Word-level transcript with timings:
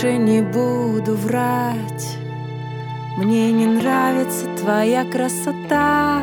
больше 0.00 0.16
не 0.16 0.40
буду 0.40 1.14
врать. 1.14 2.16
Мне 3.18 3.52
не 3.52 3.66
нравится 3.66 4.46
твоя 4.56 5.04
красота. 5.04 6.22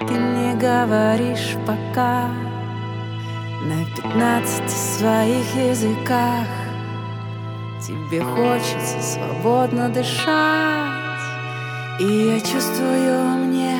Ты 0.00 0.12
мне 0.12 0.54
говоришь 0.54 1.56
пока 1.66 2.28
на 3.64 3.84
пятнадцати 3.96 4.74
своих 4.98 5.54
языках. 5.54 6.46
Тебе 7.80 8.20
хочется 8.20 9.00
свободно 9.00 9.88
дышать, 9.88 11.22
и 11.98 12.04
я 12.04 12.40
чувствую, 12.40 13.46
мне 13.46 13.71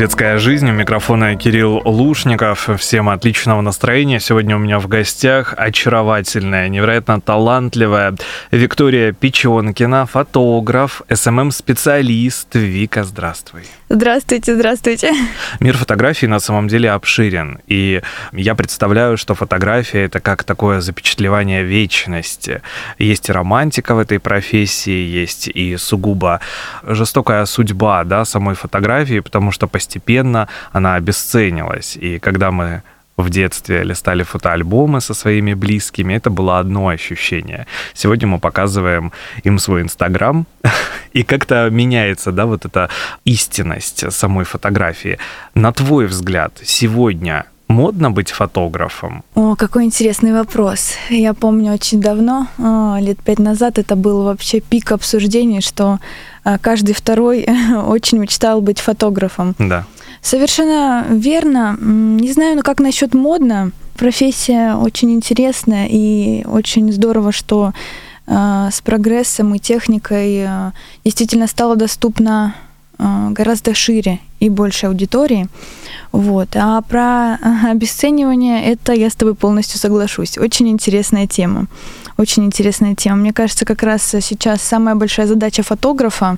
«Светская 0.00 0.38
жизнь». 0.38 0.66
У 0.66 0.72
микрофона 0.72 1.36
Кирилл 1.36 1.82
Лушников. 1.84 2.70
Всем 2.78 3.10
отличного 3.10 3.60
настроения. 3.60 4.18
Сегодня 4.18 4.56
у 4.56 4.58
меня 4.58 4.78
в 4.78 4.88
гостях 4.88 5.52
очаровательная, 5.58 6.70
невероятно 6.70 7.20
талантливая 7.20 8.14
Виктория 8.50 9.12
Печенкина, 9.12 10.06
фотограф, 10.06 11.02
SMM-специалист. 11.10 12.54
Вика, 12.54 13.04
здравствуй. 13.04 13.64
Здравствуйте, 13.90 14.54
здравствуйте. 14.54 15.12
Мир 15.60 15.76
фотографии 15.76 16.24
на 16.24 16.40
самом 16.40 16.68
деле 16.68 16.92
обширен. 16.92 17.58
И 17.66 18.00
я 18.32 18.54
представляю, 18.54 19.18
что 19.18 19.34
фотография— 19.34 20.04
это 20.06 20.20
как 20.20 20.44
такое 20.44 20.80
запечатлевание 20.80 21.62
вечности. 21.62 22.62
Есть 22.98 23.28
и 23.28 23.32
романтика 23.32 23.94
в 23.94 23.98
этой 23.98 24.18
профессии, 24.18 25.20
есть 25.20 25.48
и 25.48 25.76
сугубо 25.76 26.40
жестокая 26.84 27.44
судьба 27.44 28.04
да, 28.04 28.24
самой 28.24 28.54
фотографии, 28.54 29.20
потому 29.20 29.50
что 29.50 29.66
постепенно 29.66 29.89
она 30.72 30.94
обесценилась. 30.94 31.96
И 31.96 32.18
когда 32.18 32.50
мы 32.50 32.82
в 33.16 33.30
детстве 33.30 33.82
листали 33.84 34.22
фотоальбомы 34.22 35.00
со 35.00 35.14
своими 35.14 35.54
близкими, 35.54 36.14
это 36.14 36.30
было 36.30 36.58
одно 36.58 36.88
ощущение. 36.88 37.66
Сегодня 37.94 38.26
мы 38.26 38.38
показываем 38.38 39.12
им 39.44 39.58
свой 39.58 39.82
Инстаграм, 39.82 40.46
и 41.12 41.22
как-то 41.22 41.68
меняется, 41.70 42.32
да, 42.32 42.46
вот 42.46 42.64
эта 42.64 42.88
истинность 43.24 44.12
самой 44.12 44.44
фотографии. 44.44 45.18
На 45.54 45.72
твой 45.72 46.06
взгляд, 46.06 46.52
сегодня 46.64 47.44
модно 47.70 48.10
быть 48.10 48.30
фотографом? 48.30 49.22
О, 49.34 49.54
какой 49.54 49.84
интересный 49.84 50.32
вопрос. 50.32 50.92
Я 51.08 51.32
помню 51.32 51.72
очень 51.72 52.00
давно, 52.00 52.48
а, 52.58 52.98
лет 53.00 53.18
пять 53.22 53.38
назад, 53.38 53.78
это 53.78 53.96
был 53.96 54.24
вообще 54.24 54.60
пик 54.60 54.92
обсуждений, 54.92 55.60
что 55.60 55.98
а, 56.44 56.58
каждый 56.58 56.94
второй 56.94 57.46
очень 57.86 58.18
мечтал 58.18 58.60
быть 58.60 58.80
фотографом. 58.80 59.54
Да. 59.58 59.86
Совершенно 60.20 61.06
верно. 61.08 61.78
Не 61.80 62.32
знаю, 62.32 62.56
ну 62.56 62.62
как 62.62 62.80
насчет 62.80 63.14
модно. 63.14 63.70
Профессия 63.96 64.74
очень 64.74 65.12
интересная 65.12 65.86
и 65.90 66.44
очень 66.46 66.92
здорово, 66.92 67.32
что 67.32 67.72
а, 68.26 68.70
с 68.70 68.80
прогрессом 68.80 69.54
и 69.54 69.58
техникой 69.58 70.46
действительно 71.04 71.46
стало 71.46 71.76
доступно 71.76 72.54
гораздо 72.98 73.74
шире 73.74 74.18
и 74.40 74.48
больше 74.48 74.86
аудитории. 74.86 75.48
Вот. 76.12 76.48
А 76.56 76.80
про 76.82 77.34
а, 77.34 77.70
обесценивание 77.70 78.64
это 78.64 78.92
я 78.92 79.08
с 79.08 79.14
тобой 79.14 79.34
полностью 79.34 79.78
соглашусь. 79.78 80.38
Очень 80.38 80.68
интересная 80.68 81.26
тема. 81.26 81.66
Очень 82.16 82.44
интересная 82.44 82.94
тема. 82.94 83.16
Мне 83.16 83.32
кажется, 83.32 83.64
как 83.64 83.82
раз 83.82 84.02
сейчас 84.02 84.62
самая 84.62 84.94
большая 84.94 85.26
задача 85.26 85.62
фотографа 85.62 86.36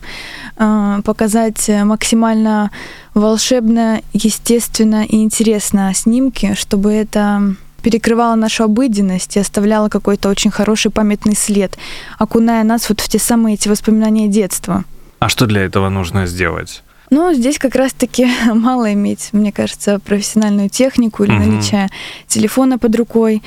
э, 0.57 1.01
показать 1.05 1.69
максимально 1.85 2.71
волшебно, 3.15 4.01
естественно 4.13 5.05
и 5.05 5.23
интересно 5.23 5.93
снимки, 5.95 6.55
чтобы 6.55 6.93
это 6.93 7.55
перекрывала 7.83 8.37
нашу 8.37 8.65
обыденность 8.65 9.37
и 9.37 9.41
оставляла 9.41 9.89
какой-то 9.89 10.29
очень 10.29 10.51
хороший 10.51 10.91
памятный 10.91 11.35
след, 11.35 11.77
окуная 12.19 12.63
нас 12.65 12.89
вот 12.89 13.01
в 13.01 13.09
те 13.09 13.19
самые 13.19 13.55
эти 13.55 13.69
воспоминания 13.69 14.29
детства. 14.29 14.85
А 15.19 15.29
что 15.29 15.47
для 15.47 15.63
этого 15.63 15.89
нужно 15.89 16.27
сделать? 16.27 16.83
Ну, 17.15 17.35
здесь 17.35 17.59
как 17.59 17.75
раз-таки 17.75 18.27
мало 18.55 18.95
иметь, 18.95 19.29
мне 19.33 19.53
кажется, 19.53 19.99
профессиональную 19.99 20.71
технику 20.71 21.25
или 21.25 21.33
наличие 21.33 21.91
телефона 22.27 22.79
под 22.79 22.97
рукой. 22.97 23.43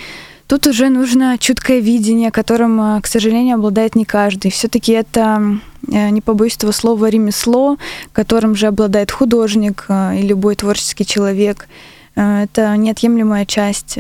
Тут 0.46 0.68
уже 0.68 0.90
нужно 0.90 1.38
чуткое 1.40 1.80
видение, 1.80 2.30
которым, 2.30 2.80
э, 2.80 3.02
к 3.02 3.08
сожалению, 3.08 3.56
обладает 3.56 3.96
не 3.96 4.06
каждый. 4.06 4.52
Все-таки 4.52 4.92
это, 4.92 5.58
э, 5.92 6.10
не 6.12 6.22
побоюсь 6.22 6.56
этого 6.58 6.72
слова, 6.74 7.10
ремесло, 7.10 7.80
которым 8.14 8.54
же 8.54 8.68
обладает 8.68 9.10
художник 9.10 9.86
э, 9.90 10.20
и 10.20 10.22
любой 10.22 10.56
творческий 10.56 11.04
человек. 11.04 11.68
Это 12.14 12.78
неотъемлемая 12.78 13.48
часть 13.48 13.98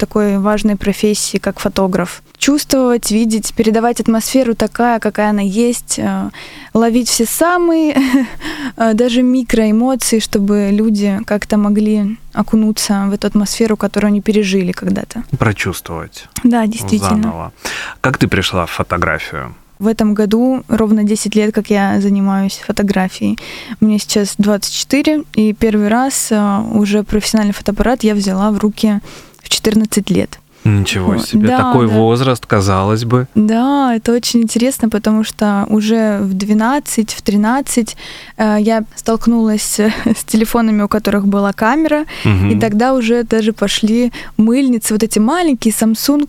такой 0.00 0.38
важной 0.38 0.76
профессии, 0.76 1.38
как 1.38 1.60
фотограф. 1.60 2.22
Чувствовать, 2.38 3.10
видеть, 3.10 3.54
передавать 3.54 4.00
атмосферу 4.00 4.54
такая, 4.54 4.98
какая 4.98 5.30
она 5.30 5.42
есть, 5.42 5.98
э, 5.98 6.30
ловить 6.74 7.08
все 7.08 7.26
самые, 7.26 7.94
э, 8.76 8.94
даже 8.94 9.22
микроэмоции, 9.22 10.18
чтобы 10.18 10.70
люди 10.72 11.20
как-то 11.26 11.56
могли 11.58 12.16
окунуться 12.32 13.06
в 13.08 13.12
эту 13.12 13.26
атмосферу, 13.26 13.76
которую 13.76 14.08
они 14.08 14.20
пережили 14.20 14.72
когда-то. 14.72 15.22
Прочувствовать 15.38 16.28
Да, 16.44 16.66
действительно. 16.66 17.22
заново. 17.22 17.52
Как 18.00 18.18
ты 18.18 18.26
пришла 18.26 18.64
в 18.66 18.70
фотографию? 18.70 19.54
В 19.80 19.86
этом 19.86 20.12
году 20.12 20.62
ровно 20.68 21.04
10 21.04 21.34
лет, 21.36 21.54
как 21.54 21.70
я 21.70 22.00
занимаюсь 22.02 22.60
фотографией. 22.66 23.38
Мне 23.80 23.98
сейчас 23.98 24.34
24, 24.36 25.24
и 25.34 25.54
первый 25.54 25.88
раз 25.88 26.28
э, 26.30 26.62
уже 26.74 27.02
профессиональный 27.02 27.54
фотоаппарат 27.54 28.04
я 28.04 28.14
взяла 28.14 28.50
в 28.50 28.58
руки 28.58 29.00
в 29.42 29.48
14 29.48 30.10
лет. 30.10 30.39
Ничего 30.64 31.16
себе, 31.18 31.48
Да, 31.48 31.56
такой 31.58 31.88
да. 31.88 31.94
возраст, 31.94 32.44
казалось 32.46 33.04
бы. 33.04 33.26
Да, 33.34 33.94
это 33.96 34.12
очень 34.12 34.42
интересно, 34.42 34.88
потому 34.90 35.24
что 35.24 35.64
уже 35.68 36.18
в 36.20 36.34
12, 36.34 37.12
в 37.14 37.22
13 37.22 37.96
э, 38.36 38.56
я 38.60 38.84
столкнулась 38.94 39.80
с 40.04 40.24
телефонами, 40.24 40.82
у 40.82 40.88
которых 40.88 41.26
была 41.26 41.52
камера, 41.52 42.04
Мгм. 42.24 42.50
и 42.50 42.60
тогда 42.60 42.92
уже 42.94 43.22
даже 43.24 43.52
пошли 43.52 44.12
мыльницы, 44.36 44.92
вот 44.94 45.02
эти 45.02 45.18
маленькие, 45.18 45.72
Samsung, 45.72 46.28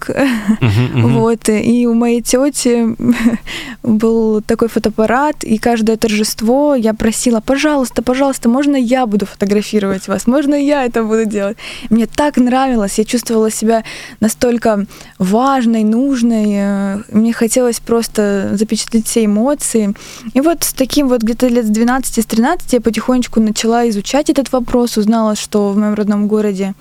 Мгм, 0.62 1.00
мгм. 1.01 1.13
вот, 1.19 1.50
и 1.50 1.86
у 1.88 1.94
моей 1.94 2.22
тети 2.22 2.95
был 3.84 4.42
такой 4.42 4.69
фотоаппарат, 4.69 5.44
и 5.44 5.57
каждое 5.57 5.98
торжество 5.98 6.75
я 6.75 6.94
просила, 6.94 7.42
пожалуйста, 7.42 8.01
пожалуйста, 8.01 8.50
можно 8.50 8.75
я 8.75 9.06
буду 9.06 9.25
фотографировать 9.25 10.07
вас, 10.07 10.27
можно 10.27 10.56
я 10.56 10.86
это 10.86 11.04
буду 11.04 11.25
делать. 11.25 11.57
Мне 11.89 12.06
так 12.06 12.38
нравилось, 12.38 12.98
я 12.98 13.06
чувствовала 13.06 13.51
себя 13.51 13.84
настолько 14.21 14.85
важной, 15.18 15.83
нужной, 15.83 16.45
э, 16.47 16.97
мне 17.12 17.33
хотелось 17.33 17.79
просто 17.79 18.51
запечатлеть 18.53 19.07
все 19.07 19.25
эмоции. 19.25 19.94
И 20.33 20.39
вот 20.39 20.63
с 20.63 20.73
таким 20.73 21.09
вот 21.09 21.23
где-то 21.23 21.47
лет 21.47 21.65
с 21.65 21.69
12, 21.69 22.23
с 22.23 22.25
13 22.25 22.73
я 22.73 22.81
потихонечку 22.81 23.41
начала 23.41 23.89
изучать 23.89 24.29
этот 24.29 24.51
вопрос, 24.53 24.97
узнала, 24.97 25.35
что 25.35 25.71
в 25.71 25.77
моем 25.77 25.95
родном 25.95 26.27
городе 26.27 26.73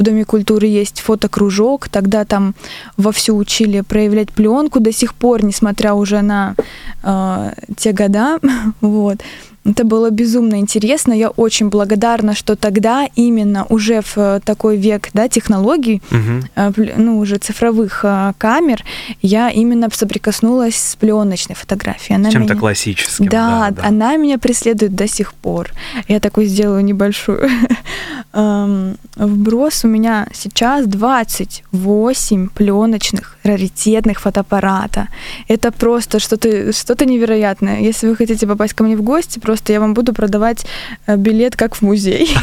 в 0.00 0.02
Доме 0.02 0.24
культуры 0.24 0.66
есть 0.66 1.00
фотокружок, 1.00 1.88
тогда 1.88 2.24
там 2.24 2.54
вовсю 2.96 3.36
учили 3.36 3.82
проявлять 3.82 4.32
пленку 4.32 4.80
до 4.80 4.92
сих 4.92 5.14
пор, 5.14 5.44
несмотря 5.44 5.94
уже 5.94 6.22
на 6.22 6.54
э, 7.02 7.52
те 7.76 7.92
года. 7.92 8.38
вот. 8.80 9.18
Это 9.64 9.84
было 9.84 10.10
безумно 10.10 10.58
интересно. 10.58 11.12
Я 11.12 11.28
очень 11.28 11.68
благодарна, 11.68 12.34
что 12.34 12.56
тогда 12.56 13.06
именно 13.14 13.66
уже 13.68 14.00
в 14.00 14.16
э, 14.16 14.40
такой 14.42 14.78
век 14.78 15.10
да, 15.12 15.28
технологий, 15.28 16.00
пл- 16.10 16.92
ну, 16.96 17.18
уже 17.18 17.36
цифровых 17.36 18.00
э, 18.04 18.32
камер, 18.38 18.82
я 19.20 19.50
именно 19.50 19.88
соприкоснулась 19.92 20.76
с 20.76 20.96
пленочной 20.96 21.54
фотографией. 21.54 22.16
Она 22.16 22.30
чем-то 22.30 22.54
меня- 22.54 22.60
классическим. 22.60 23.28
да, 23.28 23.70
она 23.82 24.16
меня 24.16 24.38
преследует 24.38 24.94
до 24.94 25.06
сих 25.06 25.34
пор. 25.34 25.70
Я 26.08 26.20
такой 26.20 26.46
сделаю 26.46 26.82
небольшую 26.82 27.46
эм, 28.32 28.96
вброс. 29.16 29.84
У 29.84 29.88
меня 29.88 30.26
сейчас 30.32 30.86
28 30.86 32.48
пленочных 32.48 33.36
раритетных 33.42 34.20
фотоаппарата. 34.20 35.08
Это 35.48 35.70
просто 35.70 36.18
что-то 36.18 36.72
что 36.72 37.04
невероятное. 37.04 37.80
Если 37.80 38.08
вы 38.08 38.16
хотите 38.16 38.46
попасть 38.46 38.74
ко 38.74 38.84
мне 38.84 38.96
в 38.96 39.02
гости, 39.02 39.38
просто 39.50 39.72
я 39.72 39.80
вам 39.80 39.94
буду 39.94 40.12
продавать 40.12 40.64
э, 41.08 41.16
билет 41.16 41.56
как 41.56 41.74
в 41.74 41.82
музей. 41.82 42.30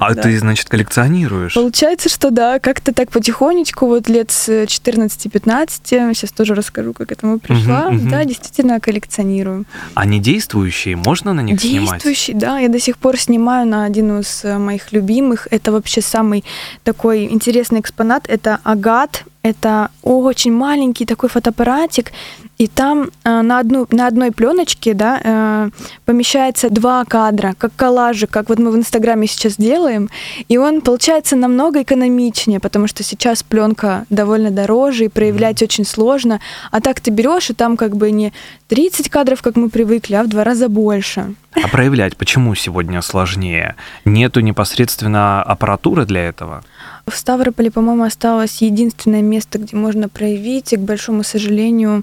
А 0.00 0.14
ты, 0.14 0.36
значит, 0.38 0.68
коллекционируешь? 0.68 1.54
Получается, 1.54 2.08
что 2.08 2.30
да, 2.30 2.58
как-то 2.58 2.92
так 2.92 3.12
потихонечку, 3.12 3.86
вот 3.86 4.08
лет 4.08 4.32
с 4.32 4.48
14-15, 4.64 5.68
сейчас 6.14 6.32
тоже 6.32 6.54
расскажу, 6.56 6.92
как 6.92 7.08
к 7.08 7.12
этому 7.12 7.38
пришла. 7.38 7.90
Да, 7.92 8.24
действительно 8.24 8.80
коллекционирую. 8.80 9.64
Они 9.94 10.18
действующие? 10.18 10.96
Можно 10.96 11.32
на 11.32 11.42
них 11.42 11.60
снимать? 11.60 11.90
Действующий, 11.92 12.34
да. 12.34 12.58
Я 12.58 12.68
до 12.68 12.80
сих 12.80 12.98
пор 12.98 13.16
снимаю 13.16 13.66
на 13.68 13.84
один 13.84 14.18
из 14.18 14.44
э, 14.44 14.58
моих 14.58 14.92
любимых. 14.92 15.46
Это 15.52 15.70
вообще 15.70 16.00
самый 16.00 16.42
такой 16.82 17.24
интересный 17.30 17.78
экспонат. 17.78 18.24
Это 18.28 18.58
агат. 18.64 19.24
Это 19.46 19.90
очень 20.02 20.52
маленький 20.52 21.06
такой 21.06 21.28
фотоаппаратик. 21.28 22.10
И 22.58 22.66
там 22.66 23.10
э, 23.22 23.42
на, 23.42 23.60
одну, 23.60 23.86
на 23.92 24.08
одной 24.08 24.32
пленочке 24.32 24.92
да, 24.92 25.20
э, 25.22 25.70
помещается 26.04 26.68
два 26.68 27.04
кадра, 27.04 27.54
как 27.56 27.70
коллажи, 27.76 28.26
как 28.26 28.48
вот 28.48 28.58
мы 28.58 28.72
в 28.72 28.76
Инстаграме 28.76 29.28
сейчас 29.28 29.56
делаем. 29.56 30.10
И 30.48 30.58
он 30.58 30.80
получается 30.80 31.36
намного 31.36 31.82
экономичнее, 31.82 32.58
потому 32.58 32.88
что 32.88 33.04
сейчас 33.04 33.44
пленка 33.44 34.04
довольно 34.10 34.50
дороже 34.50 35.04
и 35.04 35.08
проявлять 35.08 35.62
очень 35.62 35.84
сложно. 35.84 36.40
А 36.72 36.80
так 36.80 37.00
ты 37.00 37.12
берешь, 37.12 37.50
и 37.50 37.54
там 37.54 37.76
как 37.76 37.96
бы 37.96 38.10
не 38.10 38.32
30 38.66 39.10
кадров, 39.10 39.42
как 39.42 39.54
мы 39.54 39.68
привыкли, 39.68 40.16
а 40.16 40.24
в 40.24 40.28
два 40.28 40.42
раза 40.42 40.68
больше. 40.68 41.34
А 41.52 41.68
проявлять 41.68 42.16
почему 42.16 42.54
сегодня 42.56 43.00
сложнее? 43.00 43.76
Нету 44.04 44.40
непосредственно 44.40 45.40
аппаратуры 45.42 46.04
для 46.04 46.28
этого? 46.28 46.64
В 47.08 47.16
Ставрополе, 47.16 47.70
по-моему, 47.70 48.02
осталось 48.02 48.62
единственное 48.62 49.22
место, 49.22 49.58
где 49.58 49.76
можно 49.76 50.08
проявить, 50.08 50.72
и, 50.72 50.76
к 50.76 50.80
большому 50.80 51.22
сожалению, 51.22 52.02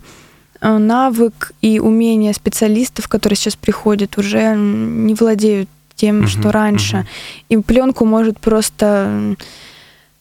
э, 0.61 0.77
навык 0.77 1.51
и 1.61 1.79
умение 1.79 2.33
специалистов, 2.33 3.09
которые 3.09 3.35
сейчас 3.35 3.57
приходят, 3.57 4.17
уже 4.17 4.55
не 4.55 5.13
владеют 5.13 5.67
тем, 5.95 6.19
Мгм, 6.19 6.27
что 6.27 6.51
раньше. 6.51 6.97
мгм. 6.97 7.07
И 7.49 7.57
пленку 7.57 8.05
может 8.05 8.39
просто 8.39 9.35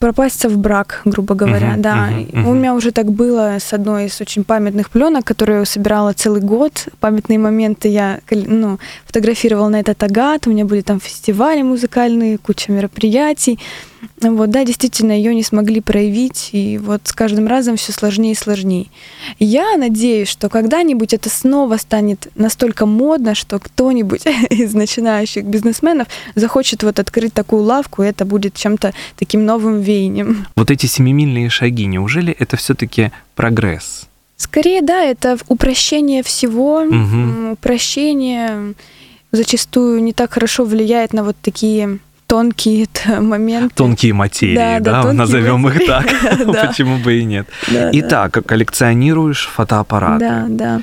пропасться 0.00 0.48
в 0.48 0.58
брак, 0.58 1.02
грубо 1.04 1.36
говоря, 1.36 1.70
Мгм, 1.74 1.82
да. 1.82 2.08
И 2.10 2.36
мгм. 2.36 2.48
У 2.48 2.54
меня 2.54 2.74
уже 2.74 2.90
так 2.90 3.06
было 3.12 3.58
с 3.60 3.72
одной 3.72 4.06
из 4.06 4.20
очень 4.20 4.42
памятных 4.42 4.90
пленок, 4.90 5.24
которую 5.24 5.60
я 5.60 5.64
собирала 5.64 6.12
целый 6.12 6.40
год. 6.40 6.88
Памятные 6.98 7.38
моменты 7.38 7.86
я 7.86 8.18
ну, 8.32 8.80
фотографировала 9.06 9.68
на 9.68 9.78
этот 9.78 10.02
агат, 10.02 10.48
у 10.48 10.50
меня 10.50 10.64
были 10.64 10.80
там 10.80 10.98
фестивали 10.98 11.62
музыкальные, 11.62 12.38
куча 12.38 12.72
мероприятий. 12.72 13.60
Вот, 14.20 14.50
да, 14.50 14.64
действительно, 14.64 15.12
ее 15.12 15.34
не 15.34 15.42
смогли 15.42 15.80
проявить, 15.80 16.50
и 16.52 16.78
вот 16.78 17.02
с 17.04 17.12
каждым 17.12 17.46
разом 17.46 17.76
все 17.76 17.92
сложнее 17.92 18.32
и 18.32 18.36
сложнее. 18.36 18.86
Я 19.38 19.76
надеюсь, 19.76 20.28
что 20.28 20.48
когда-нибудь 20.48 21.12
это 21.12 21.28
снова 21.28 21.76
станет 21.76 22.28
настолько 22.34 22.86
модно, 22.86 23.34
что 23.34 23.58
кто-нибудь 23.58 24.22
из 24.50 24.74
начинающих 24.74 25.44
бизнесменов 25.44 26.08
захочет 26.34 26.82
вот 26.82 26.98
открыть 26.98 27.32
такую 27.32 27.62
лавку, 27.62 28.02
и 28.02 28.06
это 28.06 28.24
будет 28.24 28.54
чем-то 28.54 28.92
таким 29.16 29.44
новым 29.44 29.80
веянием. 29.80 30.46
Вот 30.56 30.70
эти 30.70 30.86
семимильные 30.86 31.48
шаги, 31.48 31.86
неужели 31.86 32.32
это 32.32 32.56
все-таки 32.56 33.12
прогресс? 33.34 34.08
Скорее, 34.36 34.82
да, 34.82 35.04
это 35.04 35.38
упрощение 35.48 36.24
всего, 36.24 36.80
м, 36.80 37.52
упрощение 37.52 38.74
зачастую 39.30 40.02
не 40.02 40.12
так 40.12 40.32
хорошо 40.32 40.64
влияет 40.64 41.12
на 41.12 41.22
вот 41.24 41.36
такие 41.40 41.98
тонкие 42.32 42.86
моменты. 43.20 43.74
Тонкие 43.74 44.14
материи, 44.14 44.54
Да, 44.54 44.80
да, 44.80 44.92
да, 44.92 45.02
тонкие 45.02 45.18
назовем 45.18 45.68
их 45.68 45.86
так. 45.86 46.06
материи. 46.46 46.66
Почему 46.66 46.96
бы 46.96 47.18
и 47.18 47.24
нет? 47.24 47.46
Итак, 47.68 48.38
коллекционируешь 48.46 49.50
фотоаппараты. 49.54 50.18
Да, 50.18 50.46
да. 50.48 50.80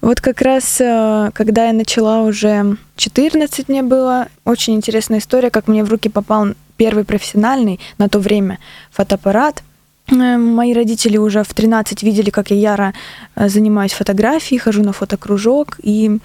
Вот 0.00 0.20
как 0.20 0.42
раз, 0.42 0.80
э, 0.80 1.30
когда 1.34 1.66
я 1.66 1.72
начала 1.72 2.22
уже 2.22 2.76
14 2.96 3.68
мне 3.68 3.84
было, 3.84 4.26
очень 4.44 4.74
интересная 4.74 5.20
история, 5.20 5.50
как 5.50 5.68
мне 5.68 5.84
в 5.84 5.88
руки 5.88 6.08
попал 6.08 6.48
первый 6.76 7.04
профессиональный 7.04 7.78
на 7.98 8.08
то 8.08 8.18
время 8.18 8.58
фотоаппарат. 8.90 9.62
Э, 10.10 10.36
Мои 10.36 10.72
родители 10.72 11.16
уже 11.16 11.44
в 11.44 11.54
13 11.54 12.02
видели, 12.02 12.30
как 12.30 12.50
я 12.50 12.56
яро 12.72 12.92
э, 13.36 13.48
занимаюсь 13.48 13.92
фотографией, 13.92 14.58
хожу 14.58 14.82
на 14.82 14.92
фотокружок, 14.92 15.78
и 15.80 16.18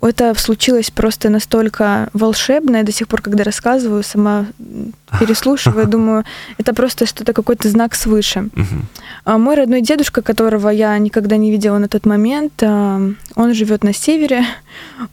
это 0.00 0.34
случилось 0.38 0.90
просто 0.90 1.28
настолько 1.28 2.08
волшебно. 2.12 2.76
Я 2.76 2.82
до 2.82 2.92
сих 2.92 3.08
пор, 3.08 3.20
когда 3.20 3.44
рассказываю, 3.44 4.02
сама 4.02 4.46
переслушиваю, 5.20 5.86
думаю, 5.86 6.24
это 6.58 6.74
просто 6.74 7.06
что-то, 7.06 7.32
какой-то 7.32 7.68
знак 7.68 7.94
свыше. 7.94 8.48
А 9.24 9.38
Мой 9.38 9.56
родной 9.56 9.80
дедушка, 9.80 10.22
которого 10.22 10.68
я 10.68 10.96
никогда 10.98 11.36
не 11.36 11.50
видела 11.50 11.78
на 11.78 11.88
тот 11.88 12.06
момент, 12.06 12.52
а, 12.62 13.00
он 13.34 13.54
живет 13.54 13.84
на 13.84 13.92
севере, 13.92 14.44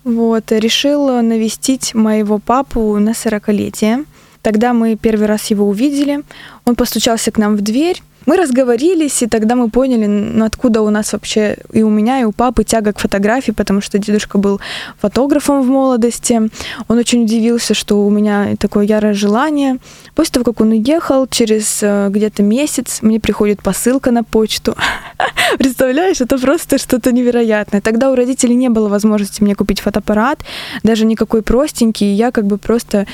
вот, 0.03 0.51
решил 0.51 1.21
навестить 1.21 1.95
моего 1.95 2.39
папу 2.39 2.97
на 2.99 3.11
40-летие. 3.11 4.05
Тогда 4.41 4.73
мы 4.73 4.95
первый 4.95 5.25
раз 5.25 5.47
его 5.47 5.67
увидели. 5.67 6.21
Он 6.65 6.75
постучался 6.75 7.31
к 7.31 7.39
нам 7.39 7.55
в 7.55 7.61
дверь. 7.61 8.03
Мы 8.25 8.37
разговорились, 8.37 9.21
и 9.21 9.27
тогда 9.27 9.55
мы 9.55 9.69
поняли, 9.69 10.05
ну, 10.05 10.45
откуда 10.45 10.81
у 10.81 10.89
нас 10.89 11.13
вообще 11.13 11.57
и 11.71 11.83
у 11.83 11.89
меня, 11.89 12.21
и 12.21 12.23
у 12.23 12.31
папы 12.31 12.63
тяга 12.63 12.93
к 12.93 12.99
фотографии, 12.99 13.51
потому 13.51 13.81
что 13.81 13.99
дедушка 13.99 14.37
был 14.37 14.59
фотографом 14.99 15.61
в 15.61 15.67
молодости. 15.67 16.41
Он 16.87 16.97
очень 16.97 17.23
удивился, 17.23 17.73
что 17.73 18.05
у 18.05 18.09
меня 18.09 18.55
такое 18.59 18.85
ярое 18.85 19.13
желание. 19.13 19.77
После 20.15 20.33
того, 20.33 20.45
как 20.45 20.61
он 20.61 20.71
уехал, 20.71 21.27
через 21.27 21.79
э, 21.81 22.09
где-то 22.09 22.43
месяц 22.43 22.99
мне 23.01 23.19
приходит 23.19 23.61
посылка 23.61 24.11
на 24.11 24.23
почту. 24.23 24.75
Представляешь, 25.57 26.21
это 26.21 26.37
просто 26.37 26.77
что-то 26.77 27.11
невероятное. 27.11 27.81
Тогда 27.81 28.11
у 28.11 28.15
родителей 28.15 28.55
не 28.55 28.69
было 28.69 28.89
возможности 28.89 29.43
мне 29.43 29.55
купить 29.55 29.81
фотоаппарат, 29.81 30.39
даже 30.83 31.05
никакой 31.05 31.41
простенький. 31.41 32.13
Я 32.13 32.31
как 32.31 32.45
бы 32.45 32.57
просто 32.57 33.05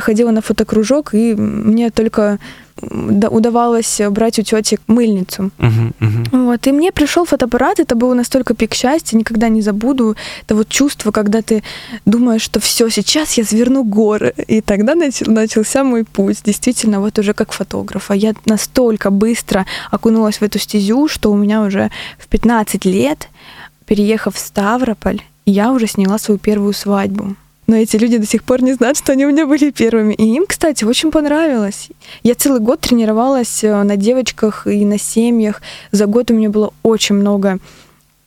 ходила 0.00 0.30
на 0.30 0.40
фотокружок, 0.42 1.14
и 1.14 1.34
мне 1.34 1.90
только 1.90 2.38
удавалось 2.82 4.00
брать 4.10 4.38
у 4.38 4.42
тети 4.42 4.78
мыльницу. 4.86 5.50
Uh-huh, 5.58 5.92
uh-huh. 5.98 6.44
Вот. 6.44 6.66
И 6.66 6.72
мне 6.72 6.92
пришел 6.92 7.24
фотоаппарат, 7.24 7.80
это 7.80 7.94
было 7.94 8.12
настолько 8.14 8.54
пик 8.54 8.74
счастья, 8.74 9.16
никогда 9.16 9.48
не 9.48 9.62
забуду. 9.62 10.14
Это 10.42 10.54
вот 10.54 10.68
чувство, 10.68 11.10
когда 11.10 11.40
ты 11.40 11.62
думаешь, 12.04 12.42
что 12.42 12.60
все, 12.60 12.90
сейчас 12.90 13.32
я 13.38 13.44
сверну 13.44 13.82
горы. 13.82 14.34
И 14.46 14.60
тогда 14.60 14.94
начал, 14.94 15.30
начался 15.32 15.84
мой 15.84 16.04
путь, 16.04 16.42
действительно, 16.44 17.00
вот 17.00 17.18
уже 17.18 17.32
как 17.32 17.52
фотографа. 17.52 18.12
Я 18.12 18.34
настолько 18.44 19.10
быстро 19.10 19.64
окунулась 19.90 20.36
в 20.36 20.42
эту 20.42 20.58
стезю, 20.58 21.08
что 21.08 21.32
у 21.32 21.36
меня 21.36 21.62
уже 21.62 21.90
в 22.18 22.28
15 22.28 22.84
лет, 22.84 23.28
переехав 23.86 24.34
в 24.34 24.38
Ставрополь, 24.38 25.22
я 25.46 25.72
уже 25.72 25.86
сняла 25.86 26.18
свою 26.18 26.38
первую 26.38 26.74
свадьбу 26.74 27.36
но 27.66 27.76
эти 27.76 27.96
люди 27.96 28.18
до 28.18 28.26
сих 28.26 28.42
пор 28.44 28.62
не 28.62 28.74
знают, 28.74 28.98
что 28.98 29.12
они 29.12 29.26
у 29.26 29.30
меня 29.30 29.46
были 29.46 29.70
первыми. 29.70 30.14
И 30.14 30.24
им, 30.24 30.46
кстати, 30.46 30.84
очень 30.84 31.10
понравилось. 31.10 31.88
Я 32.22 32.34
целый 32.34 32.60
год 32.60 32.80
тренировалась 32.80 33.64
э, 33.64 33.82
на 33.82 33.96
девочках 33.96 34.66
и 34.66 34.84
на 34.84 34.98
семьях. 34.98 35.60
За 35.90 36.06
год 36.06 36.30
у 36.30 36.34
меня 36.34 36.48
было 36.50 36.72
очень 36.82 37.16
много 37.16 37.58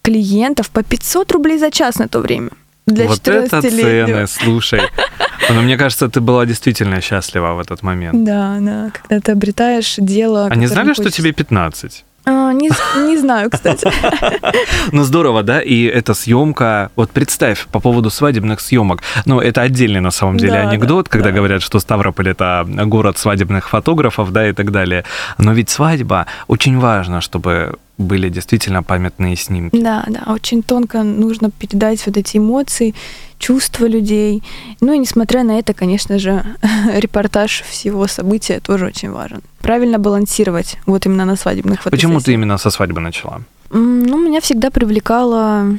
клиентов 0.02 0.70
по 0.70 0.84
500 0.84 1.32
рублей 1.32 1.58
за 1.58 1.72
час 1.72 2.00
на 2.00 2.08
то 2.08 2.20
время. 2.20 2.50
Для 2.86 3.06
вот 3.06 3.28
это 3.28 3.62
цены, 3.62 4.28
слушай. 4.28 4.82
Но 5.50 5.62
мне 5.62 5.78
кажется, 5.78 6.10
ты 6.10 6.20
была 6.20 6.46
действительно 6.46 7.02
счастлива 7.02 7.54
в 7.54 7.60
этот 7.60 7.82
момент. 7.82 8.24
Да, 8.24 8.58
да, 8.60 8.92
когда 8.92 9.22
ты 9.22 9.32
обретаешь 9.32 9.96
дело. 9.98 10.48
Они 10.48 10.68
знали, 10.68 10.90
хочется... 10.90 11.10
что 11.10 11.18
тебе 11.18 11.32
15? 11.32 12.06
А, 12.30 12.54
не, 12.54 12.70
не 13.08 13.18
знаю, 13.18 13.50
кстати. 13.50 13.92
Ну 14.92 15.04
здорово, 15.04 15.44
да? 15.44 15.62
И 15.62 15.86
эта 15.86 16.14
съемка, 16.14 16.92
вот 16.96 17.12
представь 17.12 17.66
по 17.72 17.80
поводу 17.80 18.10
свадебных 18.10 18.60
съемок. 18.60 19.02
Ну, 19.26 19.40
это 19.40 19.62
отдельный 19.62 20.00
на 20.00 20.12
самом 20.12 20.38
деле 20.38 20.54
да, 20.54 20.70
анекдот, 20.70 21.06
да, 21.06 21.12
когда 21.12 21.30
да. 21.30 21.36
говорят, 21.36 21.62
что 21.62 21.80
Ставрополь 21.80 22.30
это 22.30 22.66
город 22.68 23.18
свадебных 23.18 23.70
фотографов, 23.70 24.32
да, 24.32 24.48
и 24.48 24.54
так 24.54 24.72
далее. 24.72 25.04
Но 25.38 25.54
ведь 25.54 25.70
свадьба 25.70 26.28
очень 26.48 26.78
важно, 26.78 27.22
чтобы 27.22 27.78
были 28.00 28.30
действительно 28.30 28.82
памятные 28.82 29.36
снимки. 29.36 29.80
Да, 29.80 30.06
да, 30.08 30.34
очень 30.34 30.64
тонко 30.64 31.04
нужно 31.04 31.52
передать 31.52 32.04
вот 32.06 32.18
эти 32.18 32.38
эмоции, 32.38 32.96
чувства 33.38 33.86
людей. 33.86 34.42
Ну 34.82 34.94
и 34.94 34.98
несмотря 34.98 35.44
на 35.44 35.60
это, 35.60 35.74
конечно 35.74 36.18
же, 36.18 36.44
репортаж 36.96 37.62
всего 37.70 38.08
события 38.08 38.60
тоже 38.62 38.86
очень 38.86 39.12
важен. 39.12 39.42
Правильно 39.60 40.00
балансировать 40.00 40.78
вот 40.86 41.06
именно 41.06 41.26
на 41.26 41.36
свадебных 41.36 41.82
фотосессиях. 41.82 42.12
Почему 42.12 42.22
ты 42.22 42.34
именно 42.34 42.58
со 42.58 42.70
свадьбы 42.70 43.02
начала? 43.02 43.42
Ну, 43.70 44.18
меня 44.18 44.40
всегда 44.40 44.72
привлекала 44.72 45.78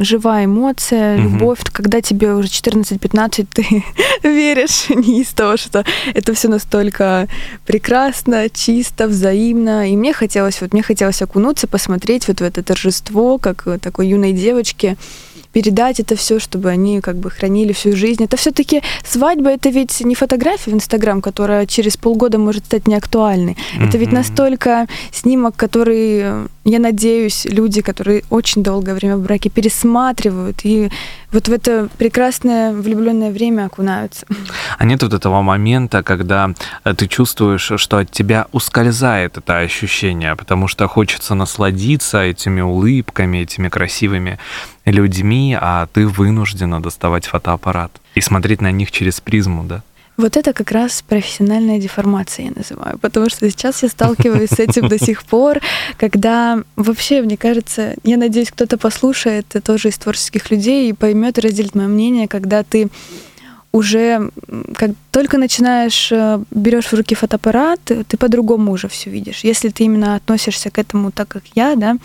живая 0.00 0.44
эмоция, 0.44 1.16
угу. 1.16 1.22
любовь, 1.22 1.60
когда 1.72 2.00
тебе 2.00 2.34
уже 2.34 2.48
14-15, 2.48 3.46
ты 3.52 3.84
веришь 4.22 4.88
не 4.90 5.22
из 5.22 5.28
того, 5.28 5.56
что 5.56 5.84
это 6.14 6.34
все 6.34 6.48
настолько 6.48 7.28
прекрасно, 7.66 8.48
чисто, 8.50 9.06
взаимно. 9.06 9.90
И 9.90 9.96
мне 9.96 10.12
хотелось, 10.12 10.60
вот 10.60 10.72
мне 10.72 10.82
хотелось 10.82 11.22
окунуться, 11.22 11.66
посмотреть 11.66 12.28
вот 12.28 12.40
в 12.40 12.44
это 12.44 12.62
торжество, 12.62 13.38
как 13.38 13.66
такой 13.80 14.08
юной 14.08 14.32
девочки, 14.32 14.96
передать 15.52 16.00
это 16.00 16.16
все, 16.16 16.38
чтобы 16.38 16.70
они 16.70 17.00
как 17.00 17.16
бы 17.16 17.30
хранили 17.30 17.72
всю 17.72 17.94
жизнь. 17.94 18.24
Это 18.24 18.36
все-таки 18.36 18.82
свадьба, 19.04 19.50
это 19.50 19.68
ведь 19.68 20.00
не 20.00 20.14
фотография 20.14 20.70
в 20.70 20.74
Инстаграм, 20.74 21.20
которая 21.20 21.66
через 21.66 21.96
полгода 21.96 22.38
может 22.38 22.64
стать 22.64 22.88
неактуальной. 22.88 23.52
Mm-hmm. 23.52 23.88
Это 23.88 23.98
ведь 23.98 24.12
настолько 24.12 24.86
снимок, 25.12 25.54
который, 25.56 26.48
я 26.64 26.78
надеюсь, 26.78 27.44
люди, 27.44 27.82
которые 27.82 28.22
очень 28.30 28.62
долгое 28.62 28.94
время 28.94 29.16
в 29.16 29.22
браке 29.22 29.50
пересматривают 29.50 30.60
и 30.64 30.90
вот 31.32 31.48
в 31.48 31.52
это 31.52 31.88
прекрасное 31.98 32.72
влюбленное 32.72 33.30
время 33.30 33.66
окунаются. 33.66 34.26
А 34.78 34.84
нет 34.84 35.02
вот 35.02 35.12
этого 35.12 35.42
момента, 35.42 36.02
когда 36.02 36.54
э, 36.84 36.94
ты 36.94 37.08
чувствуешь, 37.08 37.72
что 37.76 37.98
от 37.98 38.10
тебя 38.10 38.46
ускользает 38.52 39.38
это 39.38 39.58
ощущение, 39.58 40.36
потому 40.36 40.68
что 40.68 40.86
хочется 40.86 41.34
насладиться 41.34 42.22
этими 42.22 42.60
улыбками, 42.60 43.38
этими 43.38 43.68
красивыми 43.68 44.38
людьми, 44.84 45.56
а 45.60 45.86
ты 45.92 46.06
вынуждена 46.06 46.82
доставать 46.82 47.26
фотоаппарат 47.26 47.92
и 48.14 48.20
смотреть 48.20 48.60
на 48.60 48.70
них 48.70 48.90
через 48.92 49.20
призму, 49.20 49.64
да? 49.64 49.82
Вот 50.18 50.36
это 50.36 50.52
как 50.52 50.70
раз 50.72 51.02
профессиональная 51.02 51.78
деформация, 51.78 52.46
я 52.46 52.52
называю, 52.54 52.98
потому 52.98 53.30
что 53.30 53.48
сейчас 53.48 53.82
я 53.82 53.88
сталкиваюсь 53.88 54.50
с 54.50 54.58
этим 54.58 54.88
до 54.88 54.98
сих 54.98 55.24
пор, 55.24 55.60
когда 55.96 56.62
вообще, 56.76 57.22
мне 57.22 57.38
кажется, 57.38 57.94
я 58.04 58.18
надеюсь, 58.18 58.50
кто-то 58.50 58.76
послушает 58.76 59.46
тоже 59.64 59.88
из 59.88 59.96
творческих 59.96 60.50
людей 60.50 60.90
и 60.90 60.92
поймет 60.92 61.38
и 61.38 61.40
разделит 61.40 61.74
мое 61.74 61.88
мнение, 61.88 62.28
когда 62.28 62.62
ты 62.62 62.88
уже 63.72 64.30
как 64.76 64.90
только 65.10 65.38
начинаешь, 65.38 66.12
э, 66.12 66.42
берешь 66.50 66.86
в 66.86 66.92
руки 66.92 67.14
фотоаппарат, 67.14 67.80
ты 67.84 68.16
по-другому 68.18 68.70
уже 68.72 68.88
все 68.88 69.08
видишь. 69.08 69.44
Если 69.44 69.70
ты 69.70 69.84
именно 69.84 70.14
относишься 70.14 70.70
к 70.70 70.78
этому 70.78 71.10
так, 71.10 71.28
как 71.28 71.42
я, 71.54 71.74
да, 71.74 71.96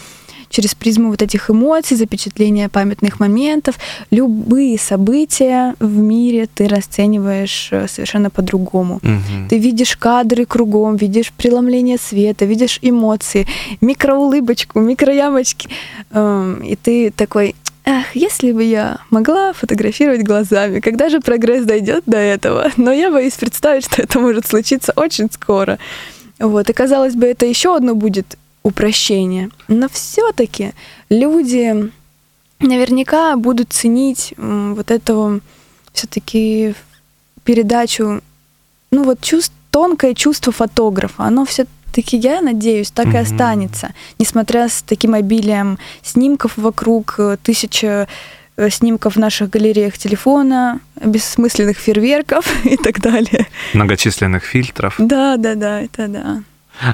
через 0.50 0.76
призму 0.76 1.10
вот 1.10 1.22
этих 1.22 1.50
эмоций, 1.50 1.98
запечатления 1.98 2.70
памятных 2.70 3.20
моментов. 3.20 3.76
Любые 4.12 4.78
события 4.78 5.76
в 5.80 5.98
мире 5.98 6.48
ты 6.54 6.68
расцениваешь 6.68 7.70
э, 7.72 7.88
совершенно 7.88 8.30
по-другому. 8.30 8.96
Угу. 8.96 9.50
Ты 9.50 9.58
видишь 9.58 9.98
кадры 9.98 10.46
кругом, 10.46 10.96
видишь 10.96 11.32
преломление 11.34 11.98
света, 11.98 12.46
видишь 12.46 12.80
эмоции, 12.82 13.48
микроулыбочку, 13.82 14.80
микроямочки. 14.80 15.70
Эм, 16.12 16.62
и 16.64 16.76
ты 16.76 17.12
такой, 17.12 17.56
Эх, 17.90 18.18
если 18.18 18.52
бы 18.52 18.66
я 18.66 18.98
могла 19.12 19.54
фотографировать 19.54 20.22
глазами, 20.22 20.82
когда 20.82 21.08
же 21.08 21.22
прогресс 21.22 21.64
дойдет 21.64 22.04
до 22.06 22.18
этого? 22.18 22.70
Но 22.76 22.92
я 22.92 23.10
боюсь 23.10 23.36
представить, 23.36 23.86
что 23.86 24.02
это 24.02 24.20
может 24.20 24.46
случиться 24.46 24.92
очень 24.98 25.30
скоро. 25.32 25.80
Вот, 26.38 26.70
и 26.70 26.74
казалось 26.74 27.16
бы, 27.16 27.28
это 27.28 27.46
еще 27.46 27.78
одно 27.78 27.96
будет 27.96 28.38
упрощение. 28.68 29.50
Но 29.68 29.88
все-таки 29.90 30.74
люди 31.10 31.92
наверняка 32.60 33.36
будут 33.38 33.72
ценить 33.72 34.34
вот 34.38 34.92
эту 34.92 35.42
все-таки 35.94 36.76
передачу, 37.44 38.22
ну 38.92 39.04
вот 39.04 39.22
чувств, 39.22 39.54
тонкое 39.72 40.14
чувство 40.14 40.52
фотографа, 40.52 41.24
оно 41.24 41.46
все-таки, 41.46 42.18
я 42.18 42.42
надеюсь, 42.42 42.92
так 42.92 43.08
mm-hmm. 43.08 43.14
и 43.14 43.18
останется, 43.18 43.94
несмотря 44.20 44.70
с 44.70 44.82
таким 44.82 45.14
обилием 45.14 45.80
снимков 46.04 46.58
вокруг, 46.58 47.16
э, 47.20 47.38
тысяча 47.42 48.08
э, 48.58 48.70
снимков 48.70 49.16
в 49.16 49.20
наших 49.20 49.50
галереях 49.50 49.98
телефона, 49.98 50.80
бессмысленных 50.96 51.78
фейерверков 51.78 52.46
и 52.66 52.76
так 52.76 53.00
далее. 53.00 53.48
Многочисленных 53.74 54.44
фильтров. 54.44 54.96
Да, 54.98 55.38
да, 55.38 55.56
да, 55.56 55.82
это 55.82 56.08
да. 56.08 56.44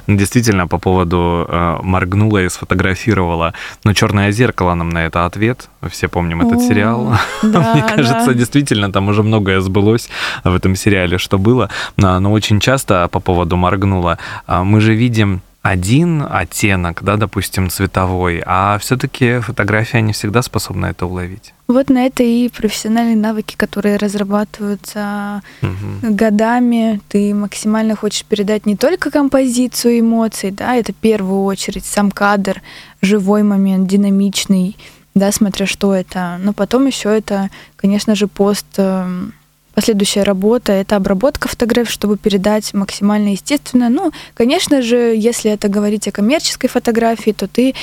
Действительно, 0.07 0.67
по 0.67 0.77
поводу 0.77 1.45
э, 1.47 1.79
моргнула 1.81 2.43
и 2.43 2.49
сфотографировала. 2.49 3.53
Но 3.83 3.93
черное 3.93 4.31
зеркало 4.31 4.73
нам 4.75 4.89
на 4.89 5.05
это 5.05 5.25
ответ. 5.25 5.69
Все 5.89 6.07
помним 6.07 6.41
этот 6.41 6.59
О, 6.59 6.67
сериал. 6.67 7.17
Да, 7.43 7.73
Мне 7.73 7.83
кажется, 7.83 8.27
да. 8.27 8.33
действительно, 8.33 8.91
там 8.91 9.09
уже 9.09 9.23
многое 9.23 9.61
сбылось 9.61 10.09
в 10.43 10.53
этом 10.53 10.75
сериале, 10.75 11.17
что 11.17 11.37
было. 11.37 11.69
Но 11.97 12.31
очень 12.31 12.59
часто 12.59 13.07
по 13.07 13.19
поводу 13.19 13.55
моргнула 13.55 14.17
а, 14.47 14.63
мы 14.63 14.81
же 14.81 14.93
видим 14.93 15.41
один 15.63 16.27
оттенок, 16.29 17.03
да, 17.03 17.15
допустим, 17.15 17.69
цветовой, 17.69 18.43
а 18.45 18.77
все-таки 18.79 19.39
фотография 19.39 20.01
не 20.01 20.11
всегда 20.11 20.41
способна 20.41 20.87
это 20.87 21.05
уловить. 21.05 21.53
Вот 21.69 21.89
на 21.89 22.05
это 22.05 22.21
и 22.21 22.49
профессиональные 22.49 23.15
навыки, 23.15 23.55
которые 23.55 23.95
разрабатываются 23.95 25.41
угу. 25.61 26.13
годами. 26.13 26.99
Ты 27.07 27.33
максимально 27.33 27.95
хочешь 27.95 28.25
передать 28.25 28.65
не 28.65 28.75
только 28.75 29.09
композицию 29.09 30.01
эмоций, 30.01 30.51
да, 30.51 30.75
это 30.75 30.91
в 30.91 30.97
первую 30.97 31.43
очередь 31.43 31.85
сам 31.85 32.11
кадр, 32.11 32.61
живой 33.01 33.43
момент, 33.43 33.87
динамичный, 33.87 34.75
да, 35.15 35.31
смотря 35.31 35.65
что 35.65 35.95
это. 35.95 36.39
Но 36.43 36.51
потом 36.51 36.87
еще 36.87 37.07
это, 37.07 37.49
конечно 37.77 38.15
же, 38.15 38.27
пост 38.27 38.67
эм, 38.75 39.33
Последующая 39.73 40.23
работа— 40.23 40.71
это 40.73 40.95
обработка 40.95 41.47
фотографий, 41.47 41.91
чтобы 41.91 42.17
передать 42.17 42.73
максимально 42.73 43.29
естественно. 43.29 43.89
Ну, 43.89 44.11
конечно 44.35 44.81
же, 44.81 45.15
если 45.15 45.49
это 45.51 45.67
говорить 45.67 46.07
о 46.07 46.11
коммерческой 46.11 46.67
фотографии, 46.67 47.31
то 47.31 47.47
ты 47.47 47.73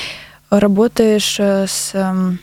работаешь 0.51 1.37
э, 1.41 1.67
с, 1.67 1.91
эм, 1.95 2.39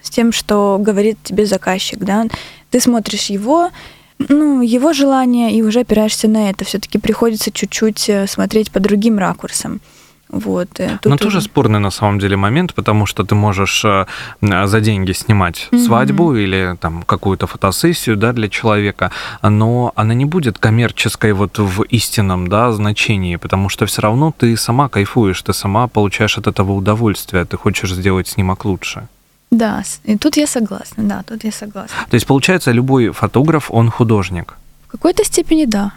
с 0.00 0.08
тем, 0.08 0.32
что 0.32 0.78
говорит 0.80 1.18
тебе 1.22 1.44
заказчик, 1.44 1.98
да. 1.98 2.26
Ты 2.70 2.80
смотришь 2.80 3.26
его 3.26 3.70
ну, 4.18 4.62
его 4.62 4.94
желание, 4.94 5.52
и 5.52 5.62
уже 5.62 5.80
опираешься 5.80 6.26
на 6.26 6.48
это. 6.48 6.64
Все-таки 6.64 6.98
приходится 6.98 7.50
чуть-чуть 7.50 8.08
э, 8.08 8.26
смотреть 8.26 8.70
по 8.70 8.80
другим 8.80 9.18
ракурсам. 9.18 9.80
Вот, 10.28 10.80
э, 10.80 10.98
тут 11.00 11.10
Но 11.10 11.16
тоже 11.16 11.40
спорный 11.40 11.78
на 11.78 11.90
самом 11.90 12.18
деле 12.18 12.36
момент, 12.36 12.74
потому 12.74 13.06
что 13.06 13.22
ты 13.22 13.34
можешь 13.34 13.84
э, 13.84 14.06
за 14.40 14.80
деньги 14.80 15.12
снимать 15.12 15.68
mm-hmm. 15.70 15.84
свадьбу 15.84 16.34
или 16.34 16.76
там 16.80 17.02
какую-то 17.02 17.46
фотосессию 17.46 18.16
да, 18.16 18.32
для 18.32 18.48
человека, 18.48 19.12
но 19.42 19.92
она 19.94 20.14
не 20.14 20.24
будет 20.24 20.58
коммерческой 20.58 21.32
вот 21.32 21.58
в 21.58 21.82
истинном 21.82 22.48
да, 22.48 22.72
значении, 22.72 23.36
потому 23.36 23.68
что 23.68 23.86
все 23.86 24.02
равно 24.02 24.32
ты 24.36 24.56
сама 24.56 24.88
кайфуешь, 24.88 25.42
ты 25.42 25.52
сама 25.52 25.86
получаешь 25.86 26.38
от 26.38 26.48
этого 26.48 26.72
удовольствие, 26.72 27.44
ты 27.44 27.56
хочешь 27.56 27.92
сделать 27.92 28.26
снимок 28.26 28.64
лучше. 28.64 29.06
Да, 29.50 29.82
и 30.04 30.16
тут 30.16 30.36
я 30.36 30.46
согласна, 30.46 31.04
да, 31.04 31.22
тут 31.22 31.44
я 31.44 31.52
согласна. 31.52 31.96
То 32.10 32.16
есть, 32.16 32.26
получается, 32.26 32.72
любой 32.72 33.10
фотограф, 33.10 33.70
он 33.70 33.90
художник? 33.90 34.56
В 34.88 34.90
какой-то 34.90 35.24
степени 35.24 35.66
да. 35.66 35.92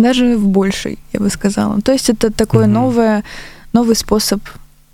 Даже 0.00 0.36
в 0.36 0.46
большей, 0.46 0.98
я 1.12 1.20
бы 1.20 1.30
сказала. 1.30 1.80
То 1.80 1.92
есть 1.92 2.10
это 2.10 2.30
угу. 2.64 2.72
новое, 2.72 3.24
новый 3.72 3.94
способ 3.94 4.40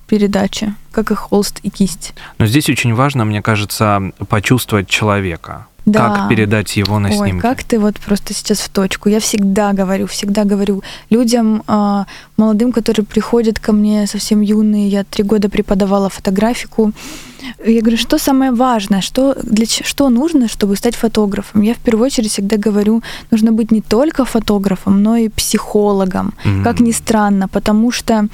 передачи, 0.06 0.74
как 0.92 1.10
и 1.10 1.14
холст 1.14 1.58
и 1.62 1.70
кисть. 1.70 2.14
Но 2.38 2.46
здесь 2.46 2.68
очень 2.68 2.94
важно, 2.94 3.24
мне 3.24 3.42
кажется, 3.42 4.12
почувствовать 4.28 4.88
человека. 4.88 5.66
Да. 5.86 6.08
Как 6.08 6.28
передать 6.28 6.76
его 6.76 6.98
на 6.98 7.08
Ой, 7.10 7.38
как 7.38 7.62
ты 7.62 7.78
вот 7.78 7.94
просто 8.00 8.34
сейчас 8.34 8.58
в 8.58 8.68
точку. 8.68 9.08
Я 9.08 9.20
всегда 9.20 9.72
говорю, 9.72 10.06
всегда 10.06 10.44
говорю 10.44 10.82
людям, 11.10 11.62
а, 11.68 12.06
молодым, 12.36 12.72
которые 12.72 13.06
приходят 13.06 13.60
ко 13.60 13.72
мне 13.72 14.06
совсем 14.08 14.40
юные, 14.40 14.88
я 14.88 15.04
три 15.04 15.22
года 15.22 15.48
преподавала 15.48 16.08
фотографику, 16.08 16.92
я 17.64 17.80
говорю, 17.80 17.96
что 17.98 18.18
самое 18.18 18.50
важное, 18.50 19.00
что, 19.00 19.36
для, 19.42 19.66
что 19.66 20.08
нужно, 20.08 20.48
чтобы 20.48 20.76
стать 20.76 20.96
фотографом? 20.96 21.62
Я 21.62 21.74
в 21.74 21.78
первую 21.78 22.06
очередь 22.06 22.32
всегда 22.32 22.56
говорю, 22.56 23.02
нужно 23.30 23.52
быть 23.52 23.70
не 23.70 23.80
только 23.80 24.24
фотографом, 24.24 25.02
но 25.02 25.16
и 25.16 25.28
психологом, 25.28 26.34
mm-hmm. 26.44 26.64
как 26.64 26.80
ни 26.80 26.92
странно, 26.92 27.48
потому 27.48 27.92
что 27.92 28.28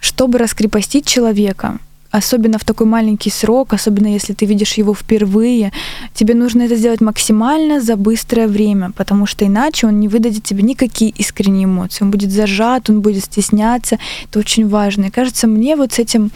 чтобы 0.00 0.38
раскрепостить 0.38 1.06
человека, 1.06 1.78
особенно 2.10 2.58
в 2.58 2.64
такой 2.64 2.86
маленький 2.86 3.30
срок, 3.30 3.74
особенно 3.74 4.06
если 4.06 4.32
ты 4.32 4.46
видишь 4.46 4.74
его 4.74 4.94
впервые, 4.94 5.72
тебе 6.14 6.34
нужно 6.34 6.62
это 6.62 6.76
сделать 6.76 7.00
максимально 7.00 7.80
за 7.80 7.96
быстрое 7.96 8.48
время, 8.48 8.92
потому 8.96 9.26
что 9.26 9.44
иначе 9.44 9.86
он 9.86 10.00
не 10.00 10.08
выдадет 10.08 10.44
тебе 10.44 10.62
никакие 10.62 11.10
искренние 11.10 11.64
эмоции. 11.64 12.04
Он 12.04 12.10
будет 12.10 12.30
зажат, 12.30 12.90
он 12.90 13.00
будет 13.00 13.24
стесняться. 13.24 13.98
Это 14.28 14.38
очень 14.38 14.68
важно. 14.68 15.06
И 15.06 15.10
кажется, 15.10 15.46
мне 15.46 15.76
вот 15.76 15.92
с 15.92 15.98
этим, 15.98 16.30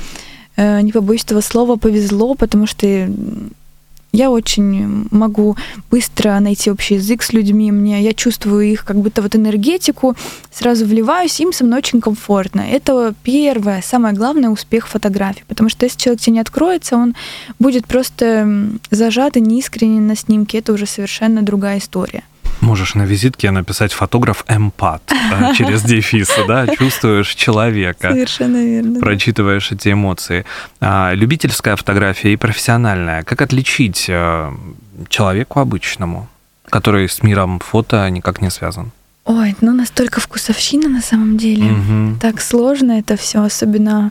э, 0.57 0.81
не 0.83 0.93
побоюсь 0.93 1.25
этого 1.25 1.41
слова, 1.41 1.76
повезло, 1.76 2.35
потому 2.35 2.67
что 2.67 3.09
я 4.12 4.31
очень 4.31 5.07
могу 5.11 5.57
быстро 5.90 6.38
найти 6.40 6.71
общий 6.71 6.95
язык 6.95 7.23
с 7.23 7.33
людьми. 7.33 7.73
Мне, 7.73 8.02
я 8.02 8.12
чувствую 8.12 8.66
их 8.66 8.85
как 8.85 8.97
будто 8.97 9.23
вот 9.23 9.35
энергетику, 9.35 10.14
сразу 10.50 10.85
вливаюсь, 10.85 11.40
им 11.40 11.52
со 11.52 11.64
мной 11.64 11.78
очень 11.78 12.00
комфортно. 12.00 12.61
Это 12.61 13.14
первое, 13.23 13.83
самое 13.83 14.14
главное 14.14 14.50
успех 14.50 14.87
фотографии. 14.87 15.45
Потому 15.49 15.71
что 15.71 15.87
если 15.87 15.99
человек 15.99 16.21
тебе 16.21 16.35
не 16.35 16.40
откроется, 16.40 16.97
он 16.97 17.14
будет 17.59 17.87
просто 17.87 18.71
зажат 18.90 19.37
и 19.37 19.40
неискренен 19.40 20.07
на 20.07 20.14
снимке. 20.14 20.59
Это 20.59 20.75
уже 20.75 20.87
совершенно 20.87 21.42
другая 21.42 21.78
история. 21.78 22.23
Можешь 22.62 22.95
на 22.95 23.02
визитке 23.02 23.50
написать 23.50 23.92
фотограф 23.92 24.45
эмпат 24.49 25.02
э, 25.11 25.54
через 25.59 25.83
дефисы, 25.83 26.47
да, 26.47 26.66
чувствуешь 26.69 27.35
человека. 27.35 28.12
Совершенно 28.12 28.64
верно. 28.64 29.01
Прочитываешь 29.01 29.72
эти 29.72 29.92
эмоции. 29.92 30.44
А, 30.81 31.12
любительская 31.12 31.75
фотография 31.77 32.33
и 32.33 32.37
профессиональная. 32.37 33.25
Как 33.25 33.42
отличить 33.42 34.07
э, 34.09 34.51
человеку 35.09 35.61
обычному, 35.61 36.29
который 36.70 37.09
с 37.09 37.22
миром 37.22 37.59
фото 37.59 38.09
никак 38.11 38.40
не 38.40 38.51
связан? 38.51 38.92
Ой, 39.25 39.55
ну 39.61 39.72
настолько 39.72 40.20
вкусовщина 40.20 40.88
на 40.88 41.01
самом 41.01 41.37
деле. 41.37 41.72
Угу. 41.72 42.18
Так 42.20 42.40
сложно 42.40 42.92
это 42.92 43.16
все, 43.16 43.42
особенно 43.42 44.11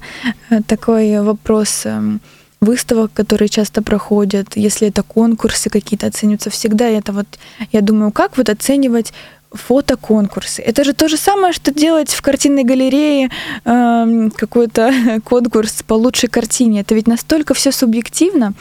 э, 0.50 0.62
такой 0.68 1.22
вопрос 1.22 1.86
эм, 1.86 2.22
выставок, 2.62 3.12
которые 3.14 3.50
часто 3.50 3.82
проходят, 3.82 4.56
если 4.56 4.88
это 4.88 5.02
конкурсы 5.02 5.70
какие-то 5.70 6.08
оцениваются, 6.08 6.52
всегда 6.52 6.88
это 6.88 7.12
вот, 7.12 7.26
я 7.72 7.82
думаю, 7.82 8.12
как 8.12 8.38
вот 8.38 8.50
оценивать 8.50 9.14
фотоконкурсы. 9.52 10.62
Это 10.62 10.84
же 10.84 10.94
то 10.94 11.10
же 11.10 11.18
самое, 11.18 11.54
что 11.54 11.74
делать 11.74 12.14
в 12.14 12.22
картинной 12.22 12.64
галерее 12.64 13.30
э, 13.66 14.30
какой-то 14.38 14.94
конкурс 15.26 15.84
по 15.86 15.96
лучшей 15.96 16.30
картине. 16.30 16.82
Это 16.82 16.96
ведь 16.96 17.08
настолько 17.08 17.54
все 17.54 17.72
субъективно. 17.72 18.54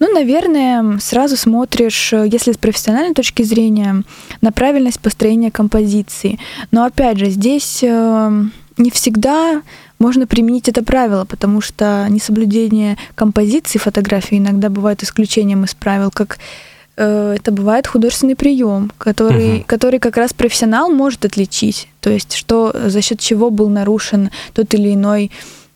Ну, 0.00 0.12
наверное, 0.12 0.98
сразу 0.98 1.36
смотришь, 1.36 2.12
если 2.12 2.52
с 2.52 2.58
профессиональной 2.58 3.14
точки 3.14 3.42
зрения, 3.42 4.02
на 4.40 4.52
правильность 4.52 5.00
построения 5.00 5.50
композиции. 5.50 6.38
Но 6.70 6.84
опять 6.84 7.18
же, 7.18 7.30
здесь 7.30 7.80
э, 7.82 8.42
не 8.76 8.90
всегда 8.90 9.62
можно 9.98 10.26
применить 10.26 10.68
это 10.68 10.82
правило, 10.82 11.24
потому 11.24 11.60
что 11.60 12.06
несоблюдение 12.08 12.96
композиции 13.14 13.78
фотографии 13.78 14.38
иногда 14.38 14.68
бывает 14.68 15.02
исключением 15.02 15.64
из 15.64 15.74
правил, 15.74 16.10
как 16.10 16.38
э, 16.96 17.34
это 17.36 17.50
бывает 17.50 17.86
художественный 17.86 18.36
прием, 18.36 18.92
который, 18.98 19.56
угу. 19.56 19.64
который 19.66 19.98
как 19.98 20.16
раз 20.16 20.32
профессионал 20.32 20.90
может 20.90 21.24
отличить. 21.24 21.88
То 22.00 22.10
есть, 22.10 22.34
что 22.34 22.74
за 22.86 23.02
счет 23.02 23.18
чего 23.20 23.50
был 23.50 23.68
нарушен 23.68 24.30
тот 24.52 24.72
или 24.74 24.94
иной 24.94 25.30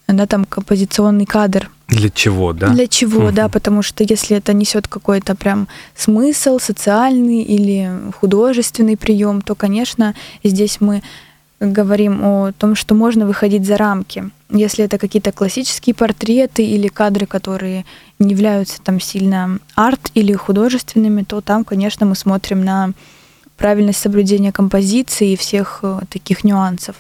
да, 0.09 0.27
там, 0.27 0.45
композиционный 0.45 1.27
кадр. 1.27 1.71
Для 1.89 2.11
чего, 2.11 2.53
да? 2.53 2.69
Для 2.69 2.87
чего, 2.87 3.27
угу. 3.27 3.33
да, 3.33 3.49
потому 3.49 3.83
что 3.83 4.05
если 4.05 4.37
это 4.37 4.53
несет 4.53 4.89
какой-то 4.89 5.35
прям 5.35 5.69
смысл 5.97 6.59
социальный 6.59 7.43
или 7.43 7.91
художественный 8.21 8.97
прием, 8.97 9.43
то, 9.43 9.55
конечно, 9.55 10.15
здесь 10.45 10.81
мы 10.81 11.03
говорим 11.63 12.25
о 12.25 12.53
том, 12.53 12.75
что 12.75 12.95
можно 12.95 13.27
выходить 13.27 13.67
за 13.67 13.77
рамки. 13.77 14.31
Если 14.51 14.85
это 14.85 14.99
какие-то 14.99 15.33
классические 15.33 15.95
портреты 15.95 16.65
или 16.65 16.89
кадры, 16.89 17.27
которые 17.27 17.85
не 18.19 18.33
являются 18.33 18.81
там 18.83 19.01
сильно 19.01 19.59
арт 19.75 20.11
или 20.15 20.33
художественными, 20.33 21.23
то 21.23 21.41
там, 21.41 21.65
конечно, 21.65 22.05
мы 22.05 22.17
смотрим 22.17 22.65
на 22.65 22.93
правильность 23.57 24.01
соблюдения 24.01 24.53
композиции 24.53 25.33
и 25.33 25.37
всех 25.37 25.81
э, 25.83 26.01
таких 26.11 26.43
нюансов 26.43 26.97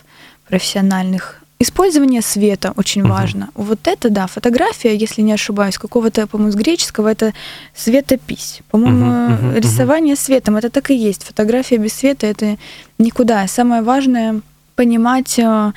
профессиональных. 0.46 1.40
Использование 1.58 2.22
света 2.22 2.72
очень 2.76 3.02
uh-huh. 3.02 3.08
важно. 3.08 3.48
Вот 3.54 3.80
это, 3.84 4.10
да, 4.10 4.26
фотография, 4.26 4.96
если 4.96 5.22
не 5.22 5.32
ошибаюсь, 5.32 5.78
какого-то, 5.78 6.26
по-моему, 6.26 6.52
с 6.52 6.56
греческого, 6.56 7.08
это 7.08 7.32
светопись. 7.74 8.62
По-моему, 8.70 9.06
uh-huh, 9.06 9.54
uh-huh, 9.54 9.60
рисование 9.60 10.16
светом, 10.16 10.56
это 10.56 10.70
так 10.70 10.90
и 10.90 10.94
есть. 10.94 11.24
Фотография 11.24 11.78
без 11.78 11.92
света 11.92 12.26
это 12.26 12.58
никуда. 12.98 13.46
Самое 13.46 13.82
важное 13.82 14.40
понимать, 14.82 15.38
э, 15.38 15.72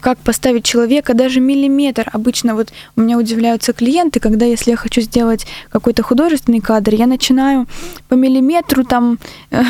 как 0.00 0.18
поставить 0.18 0.64
человека, 0.64 1.14
даже 1.14 1.40
миллиметр. 1.40 2.08
Обычно 2.12 2.54
вот 2.54 2.72
у 2.96 3.00
меня 3.00 3.18
удивляются 3.18 3.72
клиенты, 3.72 4.20
когда 4.20 4.46
если 4.46 4.72
я 4.72 4.76
хочу 4.76 5.00
сделать 5.00 5.46
какой-то 5.70 6.02
художественный 6.02 6.60
кадр, 6.60 6.94
я 6.94 7.06
начинаю 7.06 7.66
по 8.08 8.14
миллиметру 8.14 8.84
там 8.84 9.18
э, 9.50 9.62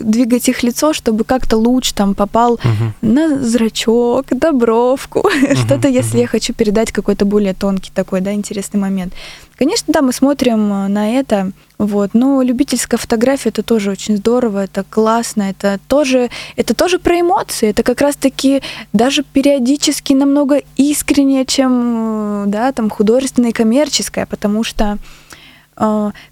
двигать 0.02 0.48
их 0.48 0.62
лицо, 0.62 0.92
чтобы 0.92 1.24
как-то 1.24 1.56
луч 1.56 1.92
там 1.92 2.14
попал 2.14 2.52
угу. 2.52 2.92
на 3.00 3.42
зрачок, 3.42 4.26
на 4.42 4.52
бровку, 4.52 5.20
угу, 5.20 5.56
что-то, 5.56 5.88
если 5.88 6.16
угу. 6.16 6.22
я 6.22 6.26
хочу 6.26 6.52
передать 6.52 6.92
какой-то 6.92 7.24
более 7.24 7.54
тонкий 7.54 7.92
такой, 7.94 8.20
да, 8.20 8.32
интересный 8.32 8.80
момент. 8.80 9.14
Конечно, 9.58 9.92
да, 9.92 10.02
мы 10.02 10.12
смотрим 10.12 10.72
э, 10.72 10.88
на 10.88 11.18
это, 11.18 11.52
вот, 11.78 12.10
но 12.12 12.42
любительская 12.42 12.98
фотография 12.98 13.50
это 13.50 13.62
тоже 13.62 13.92
очень 13.92 14.16
здорово, 14.16 14.64
это 14.64 14.84
классно, 14.88 15.42
это 15.42 15.78
тоже, 15.86 16.28
это 16.56 16.74
тоже 16.74 16.98
про 16.98 17.20
эмоции, 17.20 17.68
это 17.68 17.84
как 17.84 18.00
раз-таки 18.00 18.62
даже 18.92 19.22
периодически 19.22 20.12
намного 20.12 20.60
искреннее, 20.76 21.46
чем, 21.46 22.44
э, 22.44 22.46
да, 22.48 22.72
там 22.72 22.90
художественная 22.90 23.50
и 23.50 23.52
коммерческая, 23.52 24.26
потому 24.26 24.64
что 24.64 24.98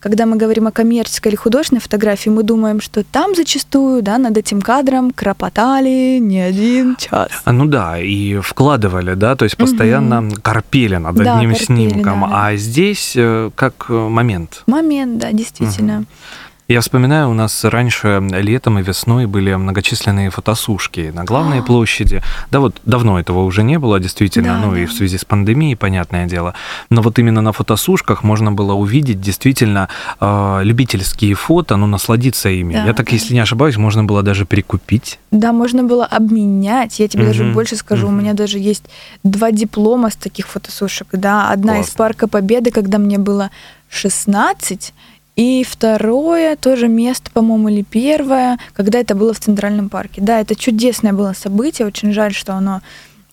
когда 0.01 0.27
мы 0.27 0.37
говорим 0.37 0.67
о 0.67 0.73
коммерческой 0.73 1.29
или 1.29 1.37
художественной 1.37 1.81
фотографии, 1.81 2.31
мы 2.31 2.43
думаем, 2.43 2.81
что 2.81 3.05
там 3.05 3.35
зачастую 3.35 4.03
да, 4.03 4.19
над 4.19 4.37
этим 4.37 4.61
кадром 4.61 5.13
кропотали 5.13 6.19
не 6.19 6.41
один 6.41 6.97
час. 6.97 7.29
А, 7.45 7.53
ну 7.53 7.67
да, 7.67 7.99
и 7.99 8.39
вкладывали, 8.39 9.15
да, 9.15 9.37
то 9.37 9.45
есть 9.45 9.57
постоянно 9.57 10.27
угу. 10.27 10.37
корпели 10.43 10.97
над 10.97 11.17
да, 11.17 11.37
одним 11.37 11.51
корпели, 11.51 11.65
снимком. 11.65 12.21
Да, 12.23 12.27
да. 12.27 12.47
А 12.47 12.57
здесь 12.57 13.13
э, 13.17 13.51
как 13.55 13.89
момент. 13.89 14.65
Момент, 14.67 15.19
да, 15.19 15.33
действительно. 15.33 15.99
Угу. 15.99 16.07
Я 16.69 16.81
вспоминаю, 16.81 17.31
у 17.31 17.35
нас 17.35 17.63
раньше 17.65 18.21
летом 18.21 18.81
и 18.81 18.83
весной 18.83 19.27
были 19.27 19.55
многочисленные 19.55 20.31
фотосушки 20.31 21.13
на 21.15 21.23
главной 21.23 21.61
а. 21.61 21.63
площади. 21.63 22.23
Да 22.51 22.59
вот 22.59 22.81
давно 22.85 23.21
этого 23.21 23.45
уже 23.45 23.63
не 23.63 23.79
было, 23.79 24.01
действительно, 24.01 24.55
да, 24.55 24.67
ну 24.67 24.73
да. 24.73 24.81
и 24.81 24.87
в 24.87 24.93
связи 24.93 25.17
с 25.17 25.25
пандемией, 25.25 25.77
понятное 25.77 26.27
дело. 26.27 26.55
Но 26.91 27.03
вот 27.03 27.21
именно 27.21 27.41
на 27.41 27.53
фотосушках 27.53 28.25
можно 28.25 28.51
было 28.51 28.73
увидеть 28.73 29.21
действительно 29.21 29.89
э, 30.21 30.61
любительские 30.65 31.35
фото, 31.35 31.77
ну 31.77 31.87
насладиться 31.87 32.49
ими. 32.49 32.75
Да, 32.75 32.87
Я 32.87 32.95
так, 32.95 33.07
да. 33.07 33.13
если 33.13 33.33
не 33.33 33.41
ошибаюсь, 33.41 33.77
можно 33.77 34.03
было 34.03 34.25
даже 34.25 34.45
прикупить. 34.45 35.21
Да, 35.31 35.53
можно 35.53 35.85
было 35.85 36.05
обменять. 36.05 36.99
Я 36.99 37.07
тебе 37.07 37.23
угу. 37.23 37.29
даже 37.29 37.45
больше 37.53 37.77
скажу, 37.77 38.09
угу. 38.09 38.17
у 38.17 38.19
меня 38.19 38.33
даже 38.35 38.59
есть 38.59 38.87
два 39.23 39.53
диплома 39.53 40.11
с 40.11 40.17
таких 40.17 40.49
фотосушек. 40.49 41.07
Да, 41.13 41.49
одна 41.49 41.75
Классно. 41.75 41.91
из 41.91 41.95
Парка 41.95 42.27
Победы, 42.27 42.73
когда 42.73 42.99
мне 42.99 43.19
было 43.19 43.53
16, 43.89 44.93
И 45.37 45.65
второе 45.69 46.57
тоже 46.57 46.89
место, 46.89 47.31
по-моему, 47.31 47.69
или 47.69 47.83
первое, 47.83 48.59
когда 48.73 48.99
это 48.99 49.15
было 49.15 49.35
в 49.35 49.41
Центральном 49.41 49.91
парке. 49.91 50.23
Да, 50.23 50.41
это 50.41 50.57
чудесное 50.57 51.13
было 51.13 51.35
событие. 51.35 51.87
Очень 51.87 52.13
жаль, 52.13 52.33
что 52.33 52.55
оно 52.55 52.81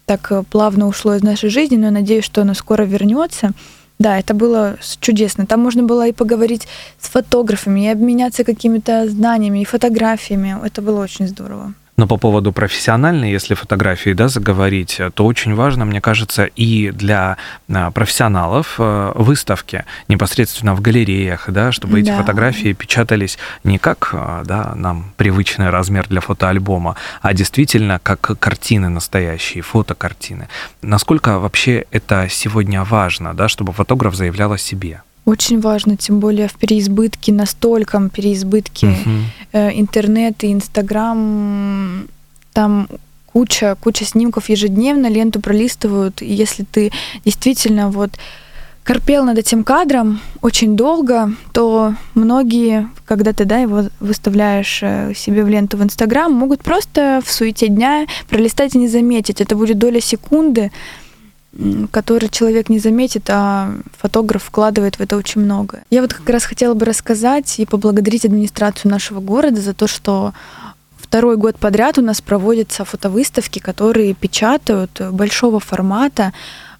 так 0.05 0.29
э, 0.31 0.43
плавно 0.43 0.87
ушло 0.87 1.15
из 1.15 1.23
нашей 1.23 1.49
жизни, 1.49 1.77
но 1.77 1.85
я 1.85 1.91
надеюсь, 1.91 2.25
что 2.25 2.41
оно 2.41 2.53
скоро 2.55 2.83
вернется. 2.83 3.51
Да, 3.99 4.19
это 4.19 4.33
было 4.33 4.77
чудесно. 4.99 5.45
Там 5.45 5.61
можно 5.61 5.83
было 5.83 6.07
и 6.07 6.11
поговорить 6.11 6.67
с 6.99 7.07
фотографами, 7.07 7.85
и 7.85 7.87
обменяться 7.87 8.43
какими-то 8.43 9.07
знаниями 9.07 9.61
и 9.61 9.65
фотографиями. 9.65 10.57
Это 10.65 10.81
было 10.81 11.01
очень 11.01 11.27
здорово. 11.27 11.73
Но 11.95 12.07
по 12.07 12.17
поводу 12.17 12.51
профессиональной, 12.51 13.31
если 13.31 13.53
фотографии 13.53 14.13
да, 14.13 14.27
заговорить, 14.27 14.99
то 15.13 15.25
очень 15.25 15.53
важно, 15.53 15.85
мне 15.85 16.01
кажется, 16.01 16.45
и 16.45 16.89
для 16.89 17.37
а, 17.69 17.91
профессионалов 17.91 18.75
э, 18.79 19.11
выставки 19.13 19.85
непосредственно 20.07 20.73
в 20.73 20.81
галереях, 20.81 21.45
да, 21.49 21.71
чтобы 21.71 21.99
эти 21.99 22.07
да. 22.07 22.17
фотографии 22.17 22.73
печатались 22.73 23.37
не 23.63 23.77
как 23.77 24.09
а, 24.13 24.43
да, 24.43 24.73
нам 24.75 25.13
привычный 25.17 25.69
размер 25.69 26.07
для 26.07 26.21
фотоальбома, 26.21 26.95
а 27.21 27.33
действительно 27.33 27.99
как 28.01 28.39
картины 28.39 28.89
настоящие, 28.89 29.61
фотокартины. 29.61 30.47
Насколько 30.81 31.37
вообще 31.37 31.85
это 31.91 32.27
сегодня 32.27 32.83
важно, 32.83 33.35
да, 33.35 33.47
чтобы 33.47 33.71
фотограф 33.71 34.15
заявлял 34.15 34.51
о 34.51 34.57
себе? 34.57 35.03
Очень 35.25 35.61
важно, 35.61 35.95
тем 35.95 36.19
более 36.19 36.47
в 36.47 36.55
переизбытке, 36.55 37.31
настолько 37.31 38.09
переизбытке 38.09 38.95
э, 39.53 39.71
интернет 39.79 40.43
и 40.43 40.51
Инстаграм, 40.51 42.07
там 42.51 42.87
куча, 43.27 43.77
куча 43.79 44.05
снимков 44.05 44.49
ежедневно, 44.49 45.07
ленту 45.07 45.39
пролистывают, 45.39 46.21
и 46.21 46.33
если 46.33 46.63
ты 46.63 46.91
действительно 47.23 47.89
вот 47.89 48.11
корпел 48.83 49.23
над 49.23 49.37
этим 49.37 49.63
кадром 49.63 50.19
очень 50.41 50.75
долго, 50.75 51.31
то 51.53 51.95
многие, 52.15 52.89
когда 53.05 53.31
ты 53.33 53.45
да, 53.45 53.59
его 53.59 53.83
выставляешь 53.99 54.79
э, 54.83 55.13
себе 55.15 55.43
в 55.43 55.47
ленту 55.47 55.77
в 55.77 55.83
Инстаграм, 55.83 56.31
могут 56.31 56.61
просто 56.61 57.21
в 57.25 57.31
суете 57.31 57.69
дня 57.69 58.07
пролистать 58.27 58.75
и 58.75 58.77
не 58.77 58.89
заметить. 58.89 59.39
Это 59.39 59.55
будет 59.55 59.77
доля 59.77 60.01
секунды, 60.01 60.71
который 61.91 62.29
человек 62.29 62.69
не 62.69 62.79
заметит, 62.79 63.29
а 63.29 63.75
фотограф 63.97 64.43
вкладывает 64.43 64.95
в 64.95 65.01
это 65.01 65.17
очень 65.17 65.41
много. 65.41 65.81
Я 65.91 66.01
вот 66.01 66.13
как 66.13 66.27
раз 66.29 66.45
хотела 66.45 66.73
бы 66.73 66.85
рассказать 66.85 67.59
и 67.59 67.65
поблагодарить 67.65 68.25
администрацию 68.25 68.89
нашего 68.91 69.19
города 69.19 69.61
за 69.61 69.73
то, 69.73 69.87
что 69.87 70.33
второй 70.97 71.37
год 71.37 71.57
подряд 71.57 71.99
у 71.99 72.01
нас 72.01 72.21
проводятся 72.21 72.85
фотовыставки, 72.85 73.59
которые 73.59 74.15
печатают 74.15 74.99
большого 75.11 75.59
формата 75.59 76.33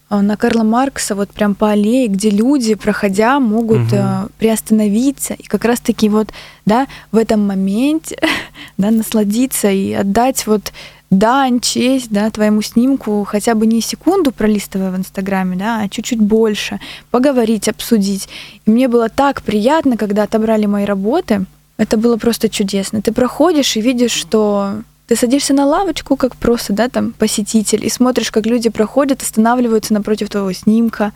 э, 0.10 0.20
на 0.20 0.38
Карла 0.38 0.64
Маркса, 0.64 1.14
вот 1.14 1.30
прям 1.30 1.54
по 1.54 1.70
аллее, 1.70 2.08
где 2.08 2.32
люди, 2.32 2.74
проходя, 2.74 3.40
могут 3.40 3.94
угу. 3.94 4.32
приостановиться 4.40 5.36
и 5.36 5.44
как 5.44 5.66
раз-таки 5.66 6.10
вот, 6.10 6.30
да, 6.66 6.88
в 7.12 7.18
этом 7.18 7.46
моменте, 7.46 8.18
да, 8.80 8.90
насладиться 8.90 9.70
и 9.70 9.94
отдать 9.94 10.48
вот 10.48 10.74
дань, 11.14 11.60
честь, 11.60 12.12
да, 12.12 12.30
твоему 12.30 12.62
снимку 12.62 13.24
хотя 13.24 13.56
бы 13.56 13.66
не 13.68 13.82
секунду 13.82 14.32
пролистывая 14.32 14.92
в 14.92 14.98
Инстаграме, 14.98 15.56
да, 15.56 15.82
а 15.82 15.90
чуть-чуть 15.90 16.20
больше, 16.20 16.80
поговорить, 17.12 17.70
обсудить. 17.70 18.28
И 18.66 18.72
мне 18.72 18.88
было 18.88 19.10
так 19.10 19.42
приятно, 19.42 19.98
когда 19.98 20.24
отобрали 20.24 20.66
мои 20.66 20.86
работы. 20.86 21.46
Это 21.78 21.98
было 21.98 22.18
просто 22.18 22.50
чудесно. 22.50 23.02
Ты 23.02 23.12
проходишь 23.12 23.76
и 23.78 23.82
видишь, 23.82 24.12
что 24.12 24.84
ты 25.08 25.16
садишься 25.16 25.54
на 25.54 25.66
лавочку, 25.66 26.16
как 26.16 26.36
просто, 26.36 26.74
да, 26.74 26.88
там, 26.88 27.12
посетитель, 27.12 27.86
и 27.86 27.90
смотришь, 27.90 28.32
как 28.32 28.46
люди 28.46 28.70
проходят, 28.70 29.22
останавливаются 29.22 29.94
напротив 29.94 30.30
твоего 30.30 30.54
снимка, 30.54 31.12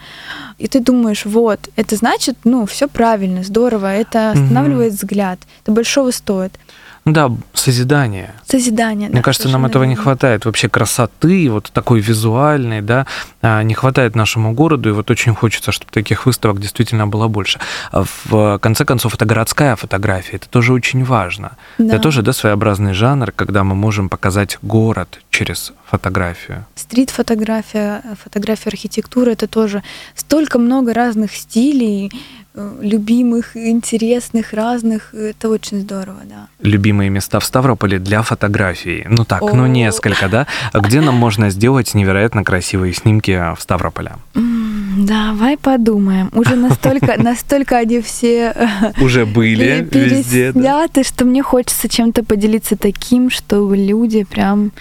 и 0.57 0.67
ты 0.67 0.79
думаешь, 0.81 1.25
вот, 1.25 1.69
это 1.75 1.95
значит, 1.95 2.37
ну, 2.43 2.65
все 2.65 2.87
правильно, 2.87 3.43
здорово, 3.43 3.93
это 3.93 4.31
останавливает 4.31 4.93
угу. 4.93 4.97
взгляд, 4.97 5.39
это 5.63 5.71
большого 5.71 6.11
стоит. 6.11 6.59
Да, 7.07 7.31
созидание. 7.53 8.33
Созидание. 8.45 9.07
Мне 9.07 9.19
да, 9.19 9.23
кажется, 9.23 9.47
нам 9.47 9.65
этого 9.65 9.85
не 9.85 9.95
хватает. 9.95 10.45
Вообще 10.45 10.67
красоты, 10.67 11.49
вот 11.49 11.71
такой 11.71 12.01
визуальной, 12.01 12.81
да, 12.81 13.05
а, 13.41 13.63
не 13.63 13.73
хватает 13.73 14.13
нашему 14.15 14.51
городу, 14.51 14.89
и 14.89 14.91
вот 14.91 15.09
очень 15.09 15.33
хочется, 15.33 15.71
чтобы 15.71 15.89
таких 15.91 16.25
выставок 16.25 16.59
действительно 16.59 17.07
было 17.07 17.29
больше. 17.29 17.59
А 17.91 18.03
в 18.25 18.59
конце 18.59 18.83
концов, 18.83 19.15
это 19.15 19.23
городская 19.23 19.77
фотография, 19.77 20.35
это 20.35 20.49
тоже 20.49 20.73
очень 20.73 21.05
важно. 21.05 21.53
Да. 21.77 21.95
Это 21.95 21.99
тоже, 21.99 22.23
да, 22.23 22.33
своеобразный 22.33 22.93
жанр, 22.93 23.31
когда 23.31 23.63
мы 23.63 23.73
можем 23.73 24.09
показать 24.09 24.57
город 24.61 25.21
через 25.37 25.73
фотографию. 25.85 26.65
Стрит-фотография, 26.75 28.01
фотография 28.23 28.69
архитектуры, 28.69 29.33
это 29.33 29.47
тоже 29.47 29.83
столько 30.15 30.57
много 30.57 30.93
разных 30.93 31.35
стилей, 31.35 32.11
Э, 32.59 32.75
любимых, 32.81 33.55
интересных, 33.55 34.51
разных. 34.53 35.13
Это 35.13 35.49
очень 35.49 35.81
здорово, 35.81 36.21
да. 36.23 36.47
Любимые 36.59 37.11
места 37.11 37.39
в 37.39 37.45
Ставрополе 37.45 37.99
для 37.99 38.23
фотографии. 38.23 39.05
Ну 39.07 39.25
так, 39.25 39.43
О. 39.43 39.53
ну 39.53 39.67
несколько, 39.67 40.27
да? 40.27 40.47
Где 40.73 41.01
нам 41.01 41.13
можно 41.15 41.51
сделать 41.51 41.93
невероятно 41.93 42.43
красивые 42.43 42.93
снимки 42.93 43.53
в 43.55 43.61
Ставрополе? 43.61 44.13
Давай 44.33 45.57
подумаем. 45.57 46.31
Уже 46.33 46.55
настолько, 46.55 47.13
настолько 47.21 47.77
они 47.77 48.01
все 48.01 48.53
э, 48.55 48.67
уже 49.01 49.27
были 49.27 49.87
везде, 49.91 50.51
да? 50.51 50.87
что 51.03 51.25
мне 51.25 51.43
хочется 51.43 51.87
чем-то 51.87 52.23
поделиться 52.23 52.75
таким, 52.75 53.29
чтобы 53.29 53.77
люди 53.77 54.23
прям 54.23 54.71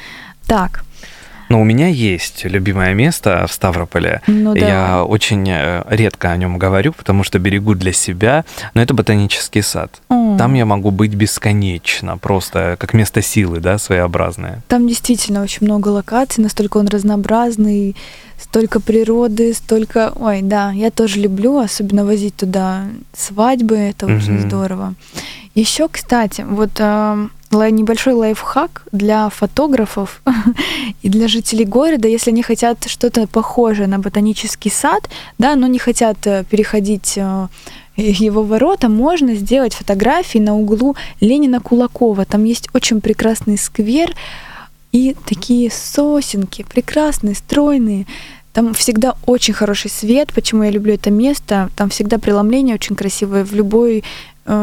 так. 0.47 0.85
Но 1.49 1.61
у 1.61 1.65
меня 1.65 1.89
есть 1.89 2.45
любимое 2.45 2.95
место 2.95 3.47
в 3.49 3.53
Ставрополе. 3.53 4.21
Ну, 4.27 4.55
да. 4.55 4.67
Я 4.67 5.05
очень 5.05 5.49
э, 5.49 5.85
редко 5.89 6.33
о 6.33 6.37
нем 6.37 6.59
говорю, 6.59 6.93
потому 6.93 7.23
что 7.23 7.39
берегу 7.39 7.75
для 7.75 7.93
себя. 7.93 8.45
Но 8.75 8.83
это 8.83 8.95
ботанический 8.95 9.63
сад. 9.63 10.01
Mm. 10.09 10.39
Там 10.39 10.55
я 10.55 10.67
могу 10.67 10.91
быть 10.91 11.15
бесконечно, 11.15 12.19
просто 12.19 12.77
как 12.79 12.95
место 12.95 13.23
силы, 13.23 13.61
да, 13.61 13.79
своеобразное. 13.79 14.63
Там 14.69 14.89
действительно 14.89 15.43
очень 15.43 15.67
много 15.67 15.89
локаций, 15.89 16.43
настолько 16.43 16.79
он 16.79 16.89
разнообразный, 16.89 17.95
столько 18.39 18.81
природы, 18.81 19.55
столько... 19.55 20.13
Ой, 20.17 20.43
да, 20.43 20.73
я 20.73 20.91
тоже 20.91 21.21
люблю, 21.21 21.59
особенно 21.59 22.05
возить 22.05 22.35
туда 22.37 22.87
свадьбы, 23.17 23.77
это 23.77 24.07
mm-hmm. 24.07 24.17
очень 24.17 24.41
здорово. 24.41 24.95
Еще, 25.55 25.89
кстати, 25.89 26.45
вот 26.47 26.73
э, 26.79 27.29
небольшой 27.71 28.15
лайфхак 28.15 28.83
для 28.93 29.29
фотографов 29.29 30.23
и 31.03 31.09
для 31.09 31.29
жителей 31.29 31.65
города, 31.65 32.09
если 32.09 32.31
они 32.31 32.43
хотят 32.43 32.85
что-то 32.87 33.27
похожее 33.27 33.87
на 33.87 33.99
ботанический 33.99 34.71
сад, 34.71 35.09
да, 35.39 35.57
но 35.57 35.67
не 35.67 35.79
хотят 35.79 36.27
э, 36.27 36.45
переходить 36.49 37.15
э, 37.17 37.49
его 37.97 38.43
ворота, 38.43 38.89
можно 38.89 39.35
сделать 39.35 39.75
фотографии 39.75 40.39
на 40.39 40.57
углу 40.57 40.97
Ленина 41.21 41.61
Кулакова. 41.61 42.25
Там 42.25 42.45
есть 42.45 42.69
очень 42.75 43.01
прекрасный 43.01 43.59
сквер 43.59 44.15
и 44.93 45.17
такие 45.27 45.71
сосенки, 45.71 46.65
прекрасные, 46.69 47.35
стройные. 47.35 48.07
Там 48.53 48.73
всегда 48.73 49.15
очень 49.27 49.53
хороший 49.53 49.91
свет, 49.91 50.33
почему 50.35 50.63
я 50.63 50.71
люблю 50.71 50.95
это 50.95 51.11
место. 51.11 51.71
Там 51.77 51.91
всегда 51.91 52.19
преломление 52.19 52.75
очень 52.75 52.97
красивое. 52.97 53.45
В 53.45 53.55
любой 53.55 54.03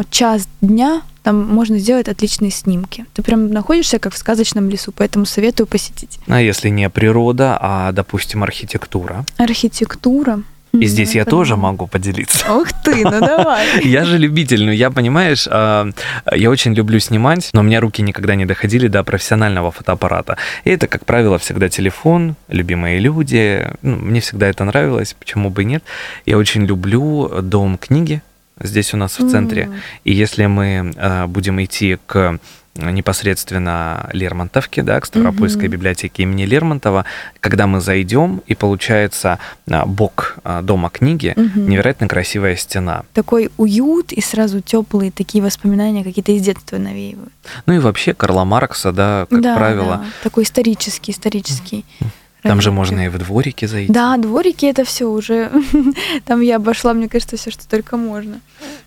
час 0.09 0.47
дня 0.61 1.01
там 1.23 1.47
можно 1.47 1.79
сделать 1.79 2.09
отличные 2.09 2.51
снимки. 2.51 3.05
Ты 3.13 3.23
прям 3.23 3.49
находишься 3.49 3.97
как 3.97 4.13
в 4.13 4.17
сказочном 4.17 4.69
лесу, 4.69 4.91
поэтому 4.95 5.25
советую 5.25 5.67
посетить. 5.67 6.19
А 6.27 6.41
если 6.41 6.69
не 6.69 6.89
природа, 6.89 7.57
а, 7.59 7.91
допустим, 7.93 8.43
архитектура? 8.43 9.25
Архитектура. 9.37 10.43
И 10.73 10.87
здесь 10.87 11.13
я 11.13 11.23
тоже 11.23 11.55
могу 11.55 11.85
поделиться. 11.85 12.51
Ух 12.51 12.67
ты, 12.83 13.03
ну 13.03 13.19
давай. 13.19 13.67
Я 13.83 14.05
же 14.05 14.17
любитель, 14.17 14.65
ну 14.65 14.71
я, 14.71 14.89
понимаешь, 14.89 15.47
а, 15.49 15.87
я 16.33 16.49
очень 16.49 16.73
люблю 16.73 16.99
снимать, 16.99 17.51
но 17.53 17.61
у 17.61 17.63
меня 17.63 17.79
руки 17.79 18.01
никогда 18.01 18.33
не 18.33 18.45
доходили 18.45 18.87
до 18.87 19.03
профессионального 19.03 19.71
фотоаппарата. 19.71 20.37
И 20.63 20.71
это, 20.71 20.87
как 20.87 21.05
правило, 21.05 21.37
всегда 21.37 21.69
телефон, 21.69 22.35
любимые 22.47 22.99
люди. 22.99 23.69
Ну, 23.83 23.97
мне 23.97 24.19
всегда 24.19 24.47
это 24.47 24.63
нравилось, 24.63 25.15
почему 25.17 25.51
бы 25.51 25.61
и 25.61 25.65
нет. 25.65 25.83
Я 26.25 26.37
очень 26.37 26.65
люблю 26.65 27.29
дом 27.41 27.77
книги, 27.77 28.23
здесь 28.63 28.93
у 28.93 28.97
нас 28.97 29.19
в 29.19 29.29
центре. 29.29 29.63
Mm. 29.63 29.79
И 30.05 30.13
если 30.13 30.45
мы 30.45 30.93
э, 30.95 31.27
будем 31.27 31.63
идти 31.63 31.97
к 32.05 32.39
непосредственно 32.75 34.09
Лермонтовке, 34.13 34.81
да, 34.81 34.99
к 34.99 35.05
Ставропольской 35.05 35.65
mm-hmm. 35.65 35.71
библиотеке 35.71 36.23
имени 36.23 36.45
Лермонтова, 36.45 37.05
когда 37.39 37.67
мы 37.67 37.81
зайдем, 37.81 38.41
и 38.47 38.55
получается 38.55 39.37
а, 39.69 39.85
бок 39.85 40.37
а, 40.43 40.61
дома 40.61 40.89
книги, 40.89 41.33
mm-hmm. 41.35 41.67
невероятно 41.67 42.07
красивая 42.07 42.55
стена. 42.55 43.03
Такой 43.13 43.51
уют 43.57 44.11
и 44.11 44.21
сразу 44.21 44.61
теплые 44.61 45.11
такие 45.11 45.43
воспоминания 45.43 46.03
какие-то 46.03 46.31
из 46.31 46.41
детства 46.41 46.77
навеивают. 46.77 47.31
Ну 47.67 47.73
и 47.73 47.79
вообще 47.79 48.13
Карла 48.13 48.43
Маркса, 48.43 48.91
да, 48.91 49.27
как 49.29 49.41
да, 49.41 49.55
правило. 49.55 49.97
Да. 49.97 50.05
Такой 50.23 50.43
исторический, 50.43 51.11
исторический. 51.11 51.85
Mm-hmm. 51.99 52.07
Там 52.43 52.61
же 52.61 52.71
можно 52.71 53.05
и 53.05 53.09
в 53.09 53.17
дворике 53.17 53.67
зайти. 53.67 53.91
Да, 53.91 54.17
дворики 54.17 54.65
это 54.65 54.83
все 54.83 55.05
уже. 55.05 55.51
Там 56.25 56.41
я 56.41 56.57
обошла, 56.57 56.93
мне 56.93 57.07
кажется, 57.07 57.37
все, 57.37 57.51
что 57.51 57.67
только 57.67 57.95
можно. 57.95 58.41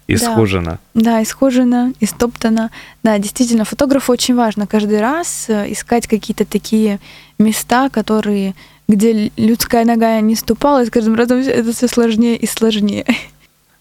Исхожено. 0.06 0.78
Да, 0.94 1.22
исхожено, 1.22 1.92
истоптано. 2.00 2.70
Да, 3.02 3.18
действительно, 3.18 3.64
фотографу 3.64 4.12
очень 4.12 4.34
важно 4.34 4.66
каждый 4.66 5.00
раз 5.00 5.46
э, 5.48 5.72
искать 5.72 6.06
какие-то 6.06 6.44
такие 6.44 7.00
места, 7.38 7.88
которые, 7.88 8.54
где 8.88 9.32
людская 9.36 9.84
нога 9.84 10.20
не 10.20 10.36
ступала, 10.36 10.82
и 10.82 10.86
с 10.86 10.90
каждым 10.90 11.14
разом 11.14 11.38
это 11.38 11.72
все 11.72 11.88
сложнее 11.88 12.36
и 12.36 12.46
сложнее. 12.46 13.06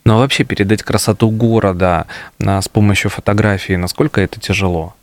Но 0.05 0.19
вообще 0.19 0.43
передать 0.43 0.83
красоту 0.83 1.31
города 1.31 2.05
а, 2.39 2.61
с 2.61 2.69
помощью 2.69 3.09
фотографии, 3.09 3.73
насколько 3.73 4.21
это 4.21 4.39
тяжело? 4.39 4.93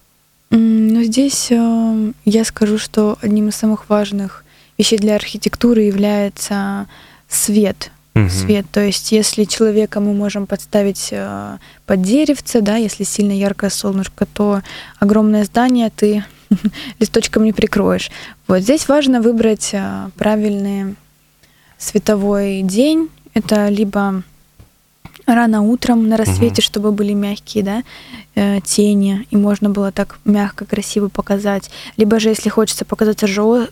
Ну, 0.51 1.03
здесь 1.03 1.49
э, 1.51 2.13
я 2.25 2.45
скажу, 2.45 2.79
что 2.79 3.19
одним 3.21 3.49
из 3.49 3.57
самых 3.57 3.89
важных 3.89 4.45
вещей 4.79 4.99
для 4.99 5.17
архитектуры 5.17 5.83
является 5.83 6.87
свет. 7.29 7.91
Мгм. 8.15 8.29
Свет. 8.29 8.67
То 8.71 8.81
есть, 8.81 9.11
если 9.11 9.45
человека 9.45 10.01
мы 10.01 10.13
можем 10.13 10.47
подставить 10.47 11.09
э, 11.13 11.57
под 11.87 12.03
деревце, 12.03 12.61
да, 12.61 12.77
если 12.77 13.05
сильно 13.05 13.33
яркое 13.33 13.71
солнышко, 13.71 14.27
то 14.27 14.61
огромное 14.99 15.45
здание 15.45 15.91
ты 15.95 16.25
листочком 16.99 17.45
не 17.45 17.53
прикроешь. 17.53 18.11
Вот 18.49 18.61
здесь 18.61 18.87
важно 18.87 19.23
выбрать 19.23 19.71
э, 19.73 20.11
правильный 20.17 20.97
световой 21.79 22.61
день. 22.63 23.09
Это 23.35 23.69
либо 23.69 24.23
рано 25.27 25.63
утром 25.63 26.09
на 26.09 26.17
рассвете, 26.17 26.63
чтобы 26.63 26.93
были 26.93 27.13
мягкие, 27.13 27.65
да, 27.65 27.83
э, 28.35 28.61
тени, 28.65 29.27
и 29.31 29.37
можно 29.37 29.71
было 29.71 29.93
так 29.93 30.19
мягко, 30.25 30.65
красиво 30.65 31.09
показать. 31.09 31.71
Либо 31.97 32.19
же, 32.21 32.31
если 32.31 32.49
хочется 32.49 32.85
показать 32.85 33.21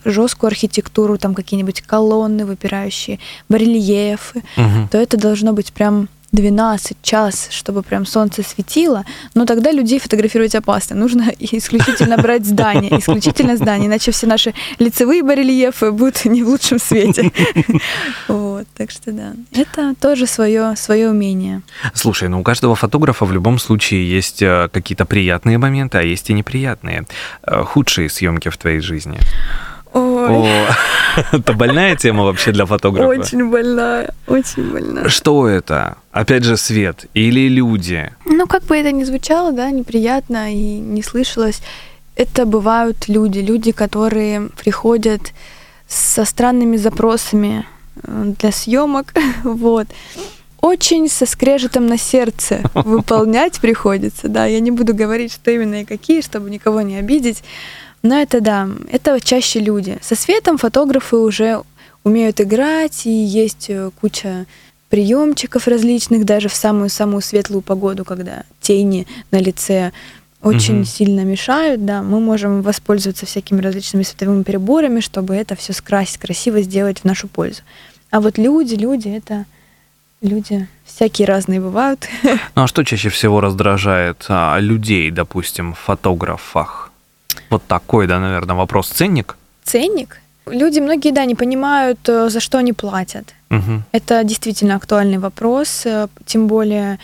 жесткую 0.05 0.47
архитектуру, 0.47 1.17
там 1.17 1.33
какие-нибудь 1.33 1.81
колонны 1.81 2.45
выпирающие, 2.45 3.19
барельефы, 3.49 4.43
Мгм. 4.57 4.87
то 4.89 4.97
это 4.97 5.17
должно 5.17 5.53
быть 5.53 5.73
прям 5.73 6.07
12 6.31 6.97
час, 7.01 7.47
чтобы 7.51 7.83
прям 7.83 8.05
солнце 8.05 8.41
светило, 8.43 9.03
но 9.33 9.45
тогда 9.45 9.71
людей 9.71 9.99
фотографировать 9.99 10.55
опасно. 10.55 10.95
Нужно 10.95 11.25
исключительно 11.39 12.17
брать 12.17 12.45
здание, 12.45 12.89
исключительно 12.99 13.57
здание, 13.57 13.87
иначе 13.87 14.11
все 14.11 14.27
наши 14.27 14.53
лицевые 14.79 15.23
барельефы 15.23 15.91
будут 15.91 16.23
не 16.25 16.43
в 16.43 16.47
лучшем 16.49 16.79
свете. 16.79 17.31
Вот, 18.61 18.67
так 18.75 18.91
что 18.91 19.11
да, 19.11 19.33
это 19.53 19.95
тоже 19.99 20.27
свое, 20.27 20.75
свое 20.75 21.09
умение. 21.09 21.63
Слушай, 21.95 22.29
ну 22.29 22.41
у 22.41 22.43
каждого 22.43 22.75
фотографа 22.75 23.25
в 23.25 23.31
любом 23.31 23.57
случае 23.57 24.07
есть 24.07 24.43
э, 24.43 24.69
какие-то 24.71 25.05
приятные 25.05 25.57
моменты, 25.57 25.97
а 25.97 26.03
есть 26.03 26.29
и 26.29 26.33
неприятные. 26.33 27.05
Э, 27.41 27.63
Худшие 27.63 28.07
съемки 28.07 28.49
в 28.49 28.57
твоей 28.57 28.79
жизни. 28.79 29.17
Ой, 29.93 30.29
О, 30.29 30.67
это 31.31 31.53
больная 31.53 31.95
тема 31.95 32.23
вообще 32.23 32.51
для 32.51 32.67
фотографа. 32.67 33.07
очень 33.07 33.49
больная, 33.49 34.13
очень 34.27 34.71
больная. 34.71 35.09
Что 35.09 35.47
это? 35.47 35.97
Опять 36.11 36.43
же, 36.43 36.55
свет 36.55 37.05
или 37.15 37.49
люди? 37.49 38.11
Ну, 38.25 38.45
как 38.45 38.61
бы 38.65 38.77
это 38.77 38.91
ни 38.91 39.03
звучало, 39.05 39.51
да, 39.53 39.71
неприятно 39.71 40.53
и 40.53 40.77
не 40.77 41.01
слышалось, 41.01 41.63
это 42.15 42.45
бывают 42.45 43.07
люди, 43.07 43.39
люди, 43.39 43.71
которые 43.71 44.49
приходят 44.55 45.33
со 45.87 46.25
странными 46.25 46.77
запросами 46.77 47.65
для 48.03 48.51
съемок, 48.51 49.13
вот. 49.43 49.87
Очень 50.61 51.09
со 51.09 51.25
скрежетом 51.25 51.87
на 51.87 51.97
сердце 51.97 52.61
выполнять 52.73 53.59
приходится, 53.59 54.27
да. 54.27 54.45
Я 54.45 54.59
не 54.59 54.71
буду 54.71 54.93
говорить, 54.93 55.33
что 55.33 55.51
именно 55.51 55.81
и 55.81 55.85
какие, 55.85 56.21
чтобы 56.21 56.49
никого 56.49 56.81
не 56.81 56.97
обидеть. 56.97 57.43
Но 58.03 58.19
это 58.19 58.41
да, 58.41 58.69
это 58.91 59.19
чаще 59.19 59.59
люди. 59.59 59.97
Со 60.01 60.15
светом 60.15 60.57
фотографы 60.57 61.17
уже 61.17 61.63
умеют 62.03 62.41
играть, 62.41 63.05
и 63.05 63.11
есть 63.11 63.69
э, 63.69 63.91
куча 63.99 64.45
приемчиков 64.89 65.67
различных, 65.67 66.25
даже 66.25 66.49
в 66.49 66.53
самую-самую 66.53 67.21
светлую 67.21 67.61
погоду, 67.61 68.03
когда 68.03 68.43
тени 68.59 69.07
на 69.31 69.37
лице 69.37 69.93
очень 70.43 70.77
Мгм. 70.77 70.85
сильно 70.85 71.21
мешают, 71.21 71.85
да, 71.85 72.01
мы 72.01 72.19
можем 72.19 72.61
воспользоваться 72.61 73.25
всякими 73.25 73.61
различными 73.61 74.03
световыми 74.03 74.43
приборами, 74.43 74.99
чтобы 74.99 75.35
это 75.35 75.55
все 75.55 75.73
скрасить, 75.73 76.17
красиво 76.17 76.61
сделать 76.61 76.99
в 76.99 77.05
нашу 77.05 77.27
пользу. 77.27 77.61
А 78.09 78.19
вот 78.19 78.37
люди, 78.37 78.75
люди, 78.75 79.09
это 79.09 79.45
люди 80.21 80.67
всякие 80.85 81.27
разные 81.27 81.59
бывают. 81.59 82.07
Ну 82.55 82.63
а 82.63 82.67
что 82.67 82.83
чаще 82.83 83.09
всего 83.09 83.41
раздражает 83.41 84.25
а, 84.29 84.57
людей, 84.59 85.11
допустим, 85.11 85.73
в 85.73 85.79
фотографах? 85.79 86.91
Вот 87.49 87.63
такой, 87.67 88.07
да, 88.07 88.19
наверное, 88.19 88.55
вопрос. 88.55 88.89
Ценник? 88.89 89.37
Ценник. 89.63 90.17
Люди 90.47 90.79
многие, 90.79 91.11
да, 91.11 91.25
не 91.25 91.35
понимают, 91.35 91.99
э, 92.09 92.29
за 92.29 92.39
что 92.39 92.57
они 92.57 92.73
платят. 92.73 93.33
Мгм. 93.49 93.83
Это 93.91 94.23
действительно 94.23 94.75
актуальный 94.75 95.17
вопрос, 95.17 95.85
э, 95.85 96.07
тем 96.25 96.47
более, 96.47 96.97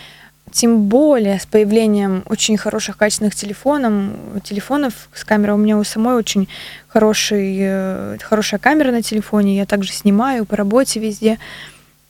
тем 0.52 0.84
более 0.84 1.40
с 1.40 1.46
появлением 1.46 2.24
очень 2.28 2.58
хороших 2.58 2.98
качественных 2.98 3.36
телефонов, 3.36 4.14
телефонов 4.44 5.10
с 5.14 5.24
камерой. 5.24 5.56
У 5.56 5.60
меня 5.60 5.78
у 5.78 5.84
самой 5.84 6.16
очень 6.16 6.48
хороший, 6.88 7.58
э, 7.60 8.18
хорошая 8.22 8.60
камера 8.60 8.92
на 8.92 9.02
телефоне, 9.02 9.58
я 9.58 9.66
также 9.66 9.92
снимаю 9.92 10.46
по 10.46 10.56
работе 10.56 11.00
везде. 11.00 11.38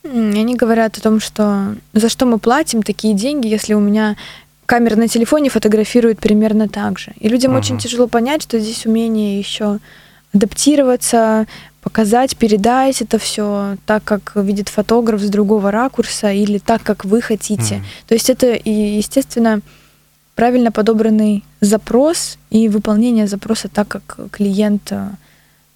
И 0.04 0.08
Они 0.08 0.54
говорят 0.54 0.96
о 0.96 1.00
том, 1.00 1.20
что 1.20 1.74
за 1.92 2.08
что 2.08 2.24
мы 2.24 2.38
платим 2.38 2.82
такие 2.82 3.14
деньги, 3.14 3.48
если 3.48 3.74
у 3.74 3.80
меня 3.80 4.16
камера 4.66 4.96
на 4.96 5.08
телефоне 5.08 5.50
фотографирует 5.50 6.18
примерно 6.20 6.68
так 6.68 6.98
же. 6.98 7.12
И 7.18 7.28
людям 7.28 7.52
Мгм. 7.52 7.60
очень 7.60 7.78
тяжело 7.78 8.06
понять, 8.06 8.42
что 8.42 8.58
здесь 8.58 8.86
умение 8.86 9.38
еще 9.38 9.78
адаптироваться, 10.34 11.46
показать, 11.80 12.36
передать 12.36 13.00
это 13.02 13.18
все 13.18 13.76
так, 13.86 14.04
как 14.04 14.32
видит 14.36 14.68
фотограф 14.68 15.20
с 15.20 15.28
другого 15.30 15.70
ракурса 15.70 16.30
или 16.32 16.58
так, 16.58 16.82
как 16.82 17.04
вы 17.04 17.20
хотите. 17.20 17.76
Мгм. 17.76 17.84
То 18.08 18.14
есть 18.14 18.30
это, 18.30 18.52
и, 18.52 18.70
естественно, 18.70 19.60
правильно 20.34 20.70
подобранный 20.70 21.44
запрос 21.60 22.38
и 22.50 22.68
выполнение 22.68 23.26
запроса 23.26 23.68
так, 23.68 23.88
как 23.88 24.30
клиент, 24.30 24.92
э, 24.92 25.08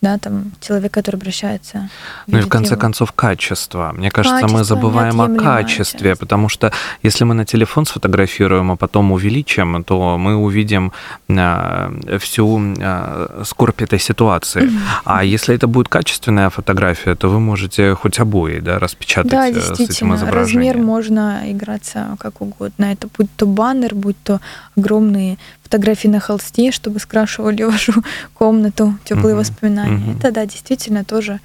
да, 0.02 0.18
там, 0.18 0.50
человек, 0.60 0.92
который 0.92 1.16
обращается. 1.16 1.88
Ну 2.26 2.38
и 2.38 2.40
в 2.40 2.48
конце 2.48 2.72
его. 2.72 2.80
концов 2.80 3.12
качество. 3.12 3.92
Мне 3.96 4.10
кажется, 4.10 4.34
мы 4.34 4.42
Качество 4.42 4.64
забываем 4.64 5.20
о 5.20 5.28
качестве, 5.28 6.10
часть. 6.10 6.20
потому 6.20 6.48
что 6.48 6.72
если 7.04 7.24
мы 7.24 7.34
на 7.34 7.44
телефон 7.44 7.86
сфотографируем, 7.86 8.72
а 8.72 8.76
потом 8.76 9.12
увеличим, 9.12 9.84
то 9.84 10.18
мы 10.18 10.34
увидим 10.34 10.92
а, 11.30 11.92
всю 12.18 12.74
а, 12.80 13.42
скорбь 13.44 13.80
этой 13.80 14.00
ситуации. 14.00 14.70
А 15.04 15.22
если 15.22 15.54
это 15.54 15.68
будет 15.68 15.88
качественная 15.88 16.50
фотография, 16.50 17.14
то 17.14 17.28
вы 17.28 17.38
можете 17.38 17.94
хоть 17.94 18.18
обои 18.18 18.58
да, 18.58 18.78
распечатать 18.80 19.30
Да, 19.30 19.48
э, 19.48 19.52
с 19.52 19.56
этим 19.56 19.68
действительно, 19.76 20.12
размер 20.14 20.28
изображением. 20.28 20.84
можно 20.84 21.40
играться 21.44 22.16
как 22.18 22.40
угодно. 22.40 22.86
Это 22.86 23.08
будь 23.16 23.28
то 23.36 23.46
баннер, 23.46 23.94
будь 23.94 24.16
то 24.24 24.40
огромные 24.76 25.38
фотографии 25.72 26.08
на 26.08 26.20
холсте, 26.20 26.70
чтобы 26.70 26.98
скрашивали 27.00 27.62
вашу 27.72 27.92
комнату, 28.34 28.94
теплые 29.04 29.34
Мгм, 29.34 29.38
воспоминания. 29.38 29.92
мгм. 29.92 30.18
Это, 30.18 30.30
да, 30.30 30.44
действительно 30.46 31.04
тоже 31.04 31.40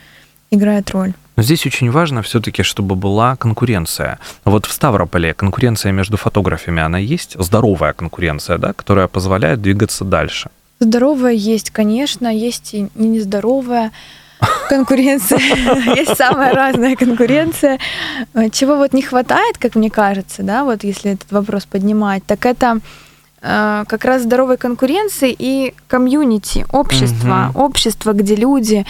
играет 0.52 0.92
роль. 0.92 1.14
Но 1.38 1.44
здесь 1.44 1.66
очень 1.66 1.92
важно 1.92 2.22
все-таки, 2.22 2.64
чтобы 2.64 2.96
была 2.96 3.36
конкуренция. 3.36 4.18
Вот 4.44 4.66
в 4.66 4.72
Ставрополе 4.72 5.34
конкуренция 5.34 5.92
между 5.94 6.18
фотографами, 6.18 6.82
она 6.82 6.98
есть? 6.98 7.36
Здоровая 7.40 7.94
конкуренция, 7.94 8.58
да, 8.58 8.74
которая 8.74 9.08
позволяет 9.08 9.62
двигаться 9.62 10.04
дальше. 10.04 10.50
Здоровая 10.80 11.34
есть, 11.34 11.70
конечно, 11.72 12.28
есть 12.28 12.74
и 12.74 12.88
нездоровая 12.96 13.92
конкуренция. 14.70 15.40
Есть 15.96 16.16
самая 16.18 16.54
разная 16.54 16.96
конкуренция. 16.96 17.80
Чего 18.52 18.76
вот 18.76 18.94
не 18.94 19.02
хватает, 19.02 19.58
как 19.58 19.76
мне 19.76 19.90
кажется, 19.90 20.44
да, 20.44 20.64
вот 20.64 20.84
если 20.84 21.14
этот 21.14 21.32
вопрос 21.32 21.66
поднимать, 21.66 22.24
так 22.28 22.46
это 22.46 22.80
как 23.42 24.04
раз 24.06 24.24
здоровой 24.24 24.58
конкуренции 24.58 25.36
и 25.38 25.74
комьюнити, 25.88 26.66
общество, 26.72 27.52
Мгм. 27.54 27.62
общество, 27.62 28.14
где 28.14 28.36
люди 28.36 28.86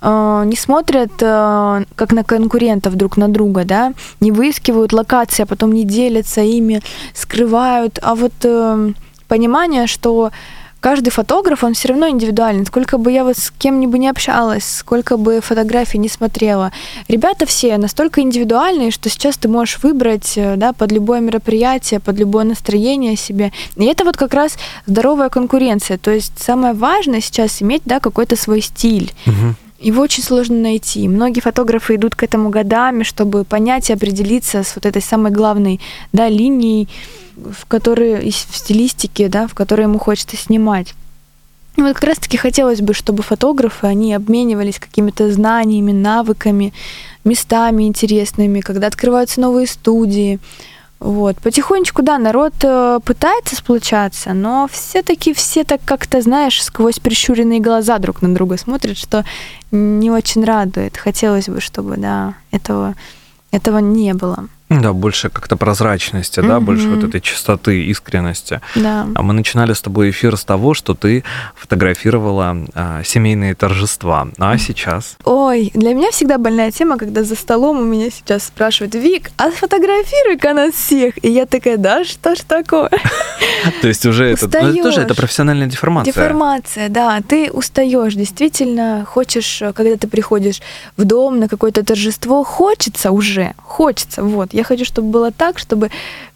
э, 0.00 0.42
не 0.46 0.56
смотрят 0.56 1.12
э, 1.20 1.84
как 1.94 2.12
на 2.12 2.24
конкурентов 2.24 2.96
друг 2.96 3.16
на 3.16 3.28
друга, 3.28 3.64
да, 3.64 3.92
не 4.20 4.32
выискивают 4.32 4.92
локации, 4.92 5.44
а 5.44 5.46
потом 5.46 5.72
не 5.72 5.84
делятся 5.84 6.40
ими, 6.40 6.82
скрывают, 7.14 7.98
а 8.02 8.14
вот 8.14 8.32
э, 8.44 8.92
понимание, 9.28 9.86
что 9.86 10.30
каждый 10.82 11.10
фотограф, 11.10 11.64
он 11.64 11.74
все 11.74 11.88
равно 11.88 12.08
индивидуален. 12.08 12.66
Сколько 12.66 12.98
бы 12.98 13.10
я 13.12 13.24
вот 13.24 13.38
с 13.38 13.50
кем-нибудь 13.50 14.00
не 14.00 14.08
общалась, 14.08 14.64
сколько 14.64 15.16
бы 15.16 15.40
фотографий 15.40 15.98
не 15.98 16.08
смотрела, 16.08 16.72
ребята 17.08 17.46
все 17.46 17.78
настолько 17.78 18.20
индивидуальные, 18.20 18.90
что 18.90 19.08
сейчас 19.08 19.36
ты 19.36 19.48
можешь 19.48 19.78
выбрать 19.82 20.32
э, 20.36 20.56
да, 20.56 20.72
под 20.72 20.92
любое 20.92 21.20
мероприятие, 21.20 22.00
под 22.00 22.18
любое 22.18 22.44
настроение 22.44 23.16
себе. 23.16 23.52
И 23.76 23.84
это 23.84 24.04
вот 24.04 24.16
как 24.16 24.34
раз 24.34 24.56
здоровая 24.86 25.28
конкуренция. 25.28 25.98
То 25.98 26.10
есть 26.10 26.32
самое 26.38 26.74
важное 26.74 27.20
сейчас 27.20 27.62
иметь 27.62 27.82
да, 27.84 28.00
какой-то 28.00 28.36
свой 28.36 28.60
стиль. 28.60 29.12
Мгм. 29.24 29.56
Его 29.82 30.02
очень 30.02 30.22
сложно 30.22 30.56
найти. 30.56 31.08
Многие 31.08 31.40
фотографы 31.40 31.96
идут 31.96 32.14
к 32.14 32.22
этому 32.22 32.50
годами, 32.50 33.02
чтобы 33.02 33.44
понять 33.44 33.90
и 33.90 33.92
определиться 33.92 34.62
с 34.62 34.76
вот 34.76 34.86
этой 34.86 35.02
самой 35.02 35.32
главной 35.32 35.80
да, 36.12 36.28
линией, 36.28 36.88
в 37.36 37.66
которой, 37.66 38.30
в 38.30 38.56
стилистике, 38.56 39.28
да, 39.28 39.48
в 39.48 39.54
которой 39.54 39.82
ему 39.82 39.98
хочется 39.98 40.36
снимать. 40.36 40.94
Вот 41.76 41.94
как 41.94 42.04
раз-таки 42.04 42.36
хотелось 42.36 42.80
бы, 42.80 42.94
чтобы 42.94 43.22
фотографы, 43.22 43.86
они 43.86 44.14
обменивались 44.14 44.78
какими-то 44.78 45.32
знаниями, 45.32 45.90
навыками, 45.90 46.72
местами 47.24 47.84
интересными, 47.84 48.60
когда 48.60 48.86
открываются 48.86 49.40
новые 49.40 49.66
студии. 49.66 50.38
Вот. 51.02 51.36
Потихонечку, 51.38 52.02
да, 52.02 52.16
народ 52.16 52.52
э, 52.62 53.00
пытается 53.04 53.56
сплочаться, 53.56 54.34
но 54.34 54.68
все-таки 54.70 55.34
все 55.34 55.64
так 55.64 55.80
как-то, 55.84 56.22
знаешь, 56.22 56.62
сквозь 56.62 57.00
прищуренные 57.00 57.58
глаза 57.58 57.98
друг 57.98 58.22
на 58.22 58.32
друга 58.32 58.56
смотрят, 58.56 58.96
что 58.96 59.24
не 59.72 60.12
очень 60.12 60.44
радует. 60.44 60.96
Хотелось 60.96 61.48
бы, 61.48 61.60
чтобы, 61.60 61.96
да, 61.96 62.34
этого, 62.52 62.94
этого 63.50 63.78
не 63.78 64.14
было. 64.14 64.46
Да, 64.80 64.92
больше 64.92 65.28
как-то 65.28 65.56
прозрачности, 65.56 66.40
да, 66.40 66.60
больше 66.60 66.88
вот 66.88 67.04
этой 67.04 67.20
чистоты, 67.20 67.84
искренности. 67.84 68.60
Да. 68.74 69.06
А 69.14 69.22
мы 69.22 69.34
начинали 69.34 69.72
с 69.72 69.82
тобой 69.82 70.10
эфир 70.10 70.36
с 70.36 70.44
того, 70.44 70.74
что 70.74 70.94
ты 70.94 71.24
фотографировала 71.56 72.56
а, 72.74 73.02
семейные 73.04 73.54
торжества. 73.54 74.28
А 74.38 74.58
сейчас? 74.58 75.16
Ой, 75.24 75.70
для 75.74 75.94
меня 75.94 76.10
всегда 76.10 76.38
больная 76.38 76.70
тема, 76.70 76.98
когда 76.98 77.24
за 77.24 77.34
столом 77.34 77.80
у 77.80 77.84
меня 77.84 78.10
сейчас 78.10 78.44
спрашивают, 78.44 78.94
Вик, 78.94 79.30
а 79.36 79.50
сфотографируй-ка 79.50 80.52
нас 80.54 80.74
всех. 80.74 81.22
И 81.24 81.30
я 81.30 81.46
такая, 81.46 81.76
да, 81.76 82.04
что 82.04 82.34
ж 82.34 82.40
такое? 82.46 82.90
То 83.82 83.88
есть 83.88 84.06
уже 84.06 84.26
это, 84.26 84.48
ну, 84.62 84.82
тоже 84.82 85.00
это 85.00 85.14
профессиональная 85.14 85.66
деформация. 85.66 86.12
Деформация, 86.12 86.88
да. 86.88 87.20
Ты 87.26 87.50
устаешь, 87.50 88.14
действительно, 88.14 89.06
хочешь, 89.08 89.62
когда 89.74 89.96
ты 89.96 90.08
приходишь 90.08 90.60
в 90.96 91.04
дом 91.04 91.38
на 91.38 91.48
какое-то 91.48 91.84
торжество, 91.84 92.44
хочется 92.44 93.10
уже, 93.10 93.54
хочется, 93.58 94.22
вот. 94.22 94.52
Я 94.52 94.61
хочу, 94.64 94.84
чтобы 94.84 95.08
было 95.10 95.30
так, 95.32 95.58
чтобы 95.58 95.90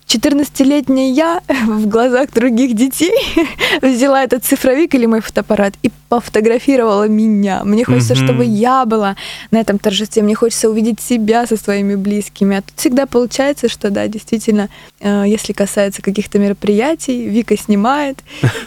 14-летняя 0.06 1.12
я 1.12 1.40
в 1.66 1.86
глазах 1.88 2.30
других 2.32 2.74
детей 2.76 3.12
взяла 3.82 4.22
этот 4.22 4.44
цифровик 4.44 4.94
или 4.94 5.06
мой 5.06 5.20
фотоаппарат 5.20 5.74
и 5.82 5.90
пофотографировала 6.08 7.08
меня. 7.08 7.64
Мне 7.64 7.84
хочется, 7.84 8.14
Мгм. 8.14 8.24
чтобы 8.24 8.44
я 8.44 8.84
была 8.86 9.16
на 9.50 9.58
этом 9.58 9.80
торжестве. 9.80 10.22
Мне 10.22 10.36
хочется 10.36 10.70
увидеть 10.70 11.00
себя 11.00 11.46
со 11.46 11.56
своими 11.56 11.96
близкими. 11.96 12.56
А 12.58 12.62
тут 12.62 12.72
всегда 12.76 13.06
получается, 13.06 13.68
что 13.68 13.90
да, 13.90 14.06
действительно, 14.06 14.68
э, 15.00 15.24
если 15.26 15.52
касается 15.52 16.02
каких-то 16.02 16.38
мероприятий, 16.38 17.26
Вика 17.28 17.56
снимает, 17.56 18.18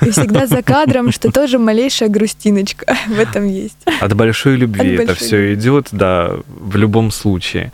и 0.02 0.10
всегда 0.12 0.47
за 0.47 0.62
кадром, 0.62 1.13
что 1.13 1.32
тоже 1.32 1.58
малейшая 1.60 2.10
грустиночка 2.10 2.97
в 3.08 3.17
этом 3.17 3.47
есть. 3.47 3.78
От 4.02 4.13
большой 4.13 4.58
любви 4.58 4.95
От 4.95 5.02
это 5.02 5.08
большой 5.08 5.25
все 5.28 5.54
идет, 5.54 5.88
да, 5.93 6.32
в 6.47 6.75
любом 6.75 7.12
случае. 7.12 7.71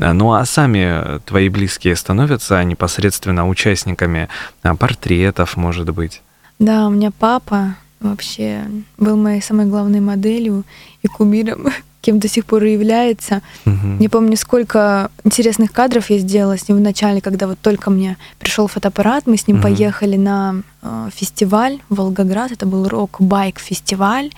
А, 0.00 0.12
Ну 0.12 0.32
а 0.32 0.44
сами 0.44 1.20
твои 1.24 1.48
близкие 1.48 1.94
становятся 1.94 2.62
непосредственно 2.64 3.03
участниками 3.44 4.28
а, 4.62 4.74
портретов, 4.76 5.56
может 5.56 5.90
быть. 5.90 6.22
Да, 6.58 6.86
у 6.86 6.90
меня 6.90 7.10
папа 7.18 7.74
вообще 8.00 8.64
был 8.98 9.16
моей 9.16 9.40
самой 9.42 9.66
главной 9.66 10.00
моделью 10.00 10.64
и 11.02 11.08
кумиром, 11.08 11.68
кем 12.00 12.18
до 12.18 12.28
сих 12.28 12.44
пор 12.44 12.64
и 12.64 12.72
является. 12.72 13.40
Мгм. 13.64 13.98
Не 13.98 14.08
помню, 14.08 14.36
сколько 14.36 15.10
интересных 15.24 15.72
кадров 15.72 16.10
я 16.10 16.18
сделала 16.18 16.58
с 16.58 16.68
ним 16.68 16.78
в 16.78 16.80
начале, 16.82 17.20
когда 17.20 17.46
вот 17.46 17.58
только 17.60 17.90
мне 17.90 18.16
пришел 18.38 18.66
фотоаппарат, 18.66 19.26
мы 19.26 19.36
с 19.38 19.46
ним 19.48 19.56
Мгм. 19.56 19.62
поехали 19.62 20.16
на 20.16 20.62
э, 20.82 21.08
фестиваль 21.14 21.78
в 21.88 21.94
Волгоград, 21.96 22.52
это 22.52 22.66
был 22.66 22.88
рок-байк-фестиваль. 22.88 24.30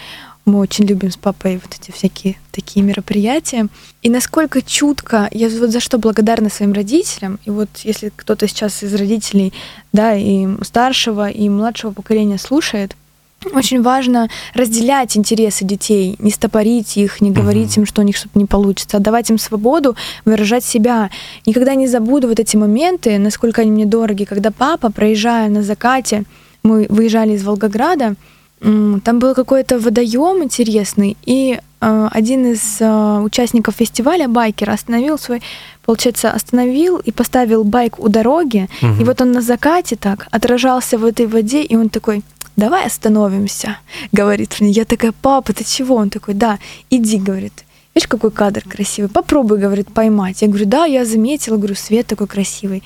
Мы 0.46 0.60
очень 0.60 0.84
любим 0.84 1.10
с 1.10 1.16
папой 1.16 1.60
вот 1.60 1.74
эти 1.74 1.90
всякие 1.90 2.36
такие 2.52 2.84
мероприятия. 2.84 3.66
И 4.02 4.08
насколько 4.08 4.62
чутко, 4.62 5.28
я 5.32 5.48
вот 5.48 5.70
за 5.70 5.80
что 5.80 5.98
благодарна 5.98 6.48
своим 6.50 6.72
родителям, 6.72 7.40
и 7.44 7.50
вот 7.50 7.68
если 7.82 8.12
кто-то 8.14 8.46
сейчас 8.46 8.84
из 8.84 8.94
родителей, 8.94 9.52
да, 9.92 10.14
и 10.14 10.46
старшего, 10.62 11.28
и 11.28 11.48
младшего 11.48 11.90
поколения 11.90 12.38
слушает, 12.38 12.94
очень 13.52 13.82
важно 13.82 14.30
разделять 14.54 15.16
интересы 15.16 15.64
детей, 15.64 16.14
не 16.20 16.30
стопорить 16.30 16.96
их, 16.96 17.20
не 17.20 17.32
говорить 17.32 17.72
Мгм. 17.76 17.82
им, 17.82 17.86
что 17.86 18.02
у 18.02 18.04
них 18.04 18.16
что-то 18.16 18.38
не 18.38 18.46
получится, 18.46 18.98
отдавать 18.98 19.28
им 19.30 19.38
свободу 19.38 19.96
выражать 20.24 20.64
себя. 20.64 21.10
Никогда 21.44 21.74
не 21.74 21.88
забуду 21.88 22.28
вот 22.28 22.38
эти 22.38 22.56
моменты, 22.56 23.18
насколько 23.18 23.62
они 23.62 23.72
мне 23.72 23.84
дороги, 23.84 24.24
когда 24.24 24.52
папа, 24.52 24.92
проезжая 24.92 25.48
на 25.48 25.62
закате, 25.62 26.22
мы 26.62 26.86
выезжали 26.88 27.32
из 27.32 27.44
Волгограда, 27.44 28.14
там 28.60 29.18
был 29.18 29.34
какой-то 29.34 29.78
водоем 29.78 30.42
интересный, 30.42 31.16
и 31.26 31.60
э, 31.80 32.08
один 32.10 32.46
из 32.52 32.78
э, 32.80 33.20
участников 33.22 33.74
фестиваля, 33.76 34.28
байкер, 34.28 34.70
остановил 34.70 35.18
свой, 35.18 35.42
получается, 35.84 36.30
остановил 36.32 36.96
и 36.98 37.12
поставил 37.12 37.64
байк 37.64 37.98
у 37.98 38.08
дороги, 38.08 38.68
Мгм. 38.82 39.00
и 39.00 39.04
вот 39.04 39.20
он 39.20 39.32
на 39.32 39.40
закате 39.42 39.96
так 39.96 40.26
отражался 40.30 40.96
в 40.98 41.04
этой 41.04 41.26
воде, 41.26 41.62
и 41.62 41.76
он 41.76 41.88
такой, 41.90 42.22
давай 42.56 42.86
остановимся, 42.86 43.76
говорит 44.12 44.60
мне. 44.60 44.70
Я 44.70 44.84
такая, 44.84 45.12
папа, 45.22 45.52
ты 45.52 45.62
чего? 45.64 45.96
Он 45.96 46.08
такой, 46.08 46.34
да, 46.34 46.58
иди, 46.90 47.18
говорит. 47.18 47.64
Видишь, 47.94 48.08
какой 48.08 48.30
кадр 48.30 48.62
красивый? 48.68 49.10
Попробуй, 49.10 49.58
говорит, 49.58 49.88
поймать. 49.92 50.42
Я 50.42 50.48
говорю, 50.48 50.66
да, 50.66 50.84
я 50.86 51.04
заметила, 51.04 51.56
говорю, 51.56 51.74
свет 51.74 52.06
такой 52.06 52.26
красивый. 52.26 52.82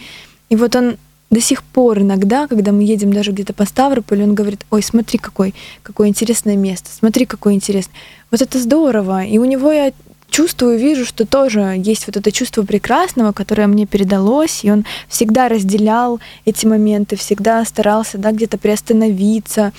И 0.51 0.57
вот 0.57 0.77
он 0.77 0.97
до 1.31 1.41
сих 1.41 1.63
пор 1.63 2.01
иногда, 2.01 2.49
когда 2.49 2.73
мы 2.73 2.83
едем 2.83 3.13
даже 3.13 3.31
где-то 3.31 3.53
по 3.53 3.65
Ставрополю, 3.65 4.25
он 4.25 4.35
говорит, 4.35 4.67
ой, 4.71 4.83
смотри, 4.83 5.19
какой, 5.19 5.55
какое 5.83 6.09
интересное 6.09 6.57
место, 6.57 6.91
смотри, 6.93 7.25
какое 7.25 7.55
интересное. 7.55 7.95
Вот 8.31 8.43
это 8.43 8.59
здорово. 8.59 9.25
И 9.25 9.39
у 9.39 9.45
него 9.45 9.71
я 9.71 9.93
чувствую, 10.29 10.79
вижу, 10.79 11.05
что 11.05 11.27
тоже 11.27 11.75
есть 11.77 12.07
вот 12.07 12.17
это 12.17 12.33
чувство 12.33 12.63
прекрасного, 12.63 13.33
которое 13.33 13.67
мне 13.67 13.87
передалось, 13.87 14.65
и 14.65 14.71
он 14.71 14.85
всегда 15.09 15.49
разделял 15.49 16.21
эти 16.45 16.67
моменты, 16.67 17.17
всегда 17.17 17.65
старался, 17.65 18.19
да, 18.19 18.33
где-то 18.33 18.59
приостановиться 18.59 19.73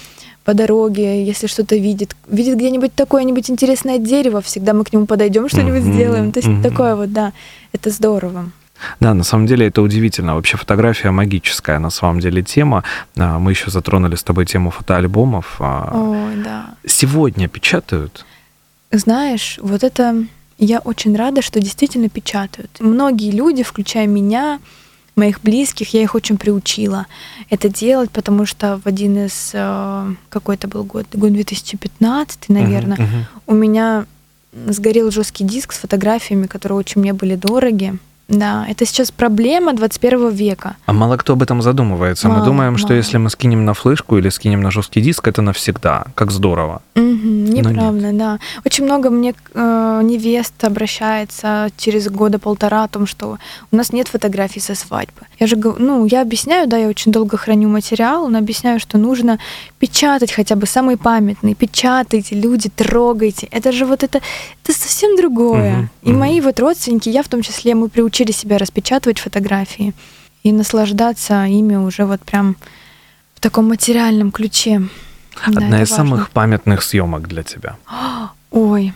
по 0.44 0.54
дороге, 0.54 1.24
если 1.26 1.48
что-то 1.48 1.76
видит. 1.76 2.16
Видит 2.28 2.56
где-нибудь 2.56 2.94
такое-нибудь 2.94 3.50
интересное 3.50 3.98
дерево, 3.98 4.42
всегда 4.42 4.74
мы 4.74 4.84
к 4.84 4.94
нему 4.94 5.06
подойдем, 5.06 5.48
что-нибудь 5.50 5.84
сделаем. 5.84 6.32
То 6.32 6.40
есть 6.40 6.64
такое 6.64 6.96
вот, 6.96 7.12
да, 7.14 7.34
это 7.74 7.90
здорово. 7.90 8.52
Да, 9.00 9.14
на 9.14 9.24
самом 9.24 9.46
деле 9.48 9.68
это 9.68 9.82
удивительно. 9.82 10.36
Вообще 10.36 10.58
фотография 10.58 11.12
магическая 11.12 11.80
на 11.80 11.90
самом 11.90 12.20
деле 12.20 12.44
тема. 12.44 12.84
А, 13.18 13.40
Мы 13.40 13.52
еще 13.52 13.72
затронули 13.72 14.16
с 14.16 14.24
тобой 14.24 14.46
тему 14.46 14.72
фотоальбомов. 14.72 15.56
А, 15.60 15.92
Ой, 15.94 16.36
да. 16.44 16.76
Сегодня 16.86 17.48
печатают? 17.48 18.26
Знаешь, 18.92 19.60
вот 19.62 19.84
это 19.84 20.26
я 20.58 20.80
очень 20.80 21.16
рада, 21.16 21.42
что 21.42 21.60
действительно 21.60 22.10
печатают. 22.10 22.78
Многие 22.80 23.32
люди, 23.32 23.64
включая 23.64 24.08
меня, 24.08 24.60
моих 25.16 25.42
близких, 25.42 25.94
я 25.94 26.02
их 26.02 26.16
очень 26.16 26.38
приучила 26.38 27.06
это 27.50 27.70
делать, 27.70 28.12
потому 28.12 28.46
что 28.46 28.80
в 28.84 28.88
один 28.88 29.26
из 29.26 29.52
э, 29.54 30.14
какой 30.30 30.56
это 30.56 30.68
был 30.68 30.84
год, 30.84 31.06
год 31.14 31.34
2015, 31.34 32.50
наверное, 32.50 32.98
мгм. 32.98 33.26
у 33.48 33.54
меня 33.54 34.06
сгорел 34.68 35.12
жесткий 35.12 35.44
диск 35.44 35.74
с 35.74 35.80
фотографиями, 35.80 36.48
которые 36.48 36.78
очень 36.78 37.02
мне 37.02 37.14
были 37.14 37.36
дороги. 37.36 37.98
Да, 38.28 38.66
это 38.70 38.86
сейчас 38.86 39.12
проблема 39.12 39.74
21 39.74 40.30
века. 40.30 40.76
А 40.86 40.94
мало 40.94 41.18
кто 41.18 41.34
об 41.34 41.42
этом 41.44 41.62
задумывается. 41.62 42.28
мы 42.30 42.36
Мало, 42.36 42.46
думаем, 42.46 42.78
что 42.78 42.88
мало. 42.90 42.98
если 42.98 43.18
мы 43.18 43.30
скинем 43.30 43.66
на 43.66 43.74
флешку 43.74 44.18
или 44.18 44.30
скинем 44.30 44.62
на 44.62 44.72
жесткий 44.72 45.02
диск, 45.02 45.28
это 45.28 45.42
навсегда. 45.42 46.06
Как 46.16 46.32
здорово. 46.32 46.82
Нет. 46.96 47.66
неправда, 47.66 48.12
да. 48.14 48.40
Очень 48.66 48.86
много 48.86 49.10
мне 49.10 49.34
э, 49.54 50.02
невест 50.04 50.64
обращается 50.64 51.70
через 51.78 52.08
года 52.10 52.40
полтора 52.40 52.84
о 52.84 52.88
том, 52.88 53.06
что 53.06 53.38
у 53.72 53.76
нас 53.76 53.92
нет 53.92 54.08
фотографий 54.08 54.62
со 54.62 54.76
свадьбы. 54.76 55.22
Я 55.40 55.48
же, 55.48 55.58
гов- 55.58 55.78
ну, 55.80 56.06
я 56.06 56.22
объясняю, 56.22 56.68
да, 56.70 56.78
я 56.78 56.88
очень 56.88 57.12
долго 57.12 57.36
храню 57.36 57.68
материал, 57.68 58.30
но 58.30 58.38
объясняю, 58.38 58.80
что 58.80 58.98
нужно 58.98 59.40
печатать 59.80 60.32
хотя 60.32 60.56
бы 60.56 60.68
самые 60.68 60.96
памятные. 60.98 61.54
Печатайте, 61.56 62.36
люди, 62.36 62.70
трогайте. 62.70 63.48
Это 63.52 63.72
же 63.74 63.86
вот 63.86 64.04
это, 64.04 64.20
это 64.64 64.74
совсем 64.78 65.18
другое. 65.18 65.72
Мгм, 65.74 65.90
И 66.04 66.10
мгм. 66.12 66.20
мои 66.20 66.40
вот 66.42 66.60
родственники, 66.60 67.10
я 67.10 67.24
в 67.24 67.28
том 67.28 67.42
числе, 67.42 67.76
мы 67.76 67.90
приучили 67.90 68.21
себя 68.30 68.60
распечатывать 68.60 69.20
фотографии 69.20 69.94
и 70.44 70.52
наслаждаться 70.52 71.46
ими 71.46 71.76
уже 71.76 72.06
вот 72.06 72.22
прям 72.22 72.56
в 73.34 73.40
таком 73.40 73.68
материальном 73.68 74.32
ключе. 74.32 74.84
Да, 75.48 75.66
Одна 75.66 75.68
это 75.68 75.84
из 75.84 75.90
важно. 75.90 75.96
самых 75.96 76.30
памятных 76.30 76.84
съемок 76.84 77.28
для 77.28 77.42
тебя. 77.44 77.78
Ой, 78.52 78.94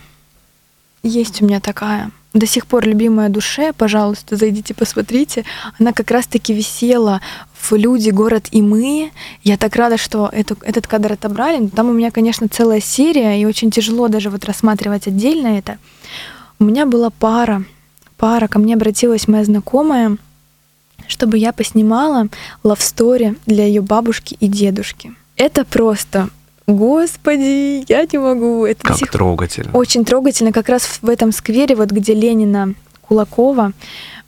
есть 1.02 1.42
у 1.42 1.46
меня 1.46 1.60
такая. 1.60 2.12
До 2.34 2.46
сих 2.46 2.68
пор 2.68 2.86
любимая 2.86 3.30
душе, 3.30 3.72
пожалуйста, 3.72 4.36
зайдите, 4.36 4.74
посмотрите. 4.74 5.46
Она 5.80 5.94
как 5.94 6.12
раз-таки 6.12 6.54
висела 6.54 7.22
в 7.54 7.72
«Люди, 7.74 8.10
город 8.10 8.48
и 8.52 8.62
мы». 8.62 9.12
Я 9.42 9.56
так 9.58 9.74
рада, 9.78 9.98
что 9.98 10.30
эту, 10.34 10.58
этот 10.62 10.86
кадр 10.86 11.14
отобрали. 11.14 11.60
Но 11.60 11.70
Там 11.70 11.88
у 11.88 11.94
меня, 11.94 12.12
конечно, 12.12 12.50
целая 12.50 12.82
серия, 12.82 13.42
и 13.42 13.46
очень 13.46 13.72
тяжело 13.72 14.10
даже 14.10 14.30
вот 14.30 14.44
рассматривать 14.44 15.08
отдельно 15.08 15.58
это. 15.58 15.78
У 16.60 16.66
меня 16.66 16.86
была 16.86 17.10
пара. 17.10 17.64
Пара, 18.18 18.48
ко 18.48 18.60
мне 18.60 18.76
обратилась 18.76 19.28
моя 19.28 19.44
знакомая, 19.44 20.18
чтобы 21.08 21.38
я 21.38 21.54
поснимала 21.54 22.28
лавстори 22.64 23.36
для 23.46 23.66
ее 23.66 23.82
бабушки 23.82 24.38
и 24.40 24.48
дедушки. 24.48 25.14
Это 25.36 25.66
просто 25.66 26.30
Господи, 26.68 27.86
я 27.88 28.08
не 28.12 28.18
могу. 28.18 28.66
Это 28.66 28.82
Как 28.88 28.98
сих 28.98 29.12
трогательно. 29.12 29.72
очень 29.78 30.04
трогательно. 30.04 30.52
Как 30.52 30.68
раз 30.68 31.00
в 31.02 31.08
этом 31.10 31.32
сквере, 31.32 31.76
вот 31.76 31.92
где 31.92 32.14
Ленина, 32.16 32.74
Кулакова, 33.02 33.74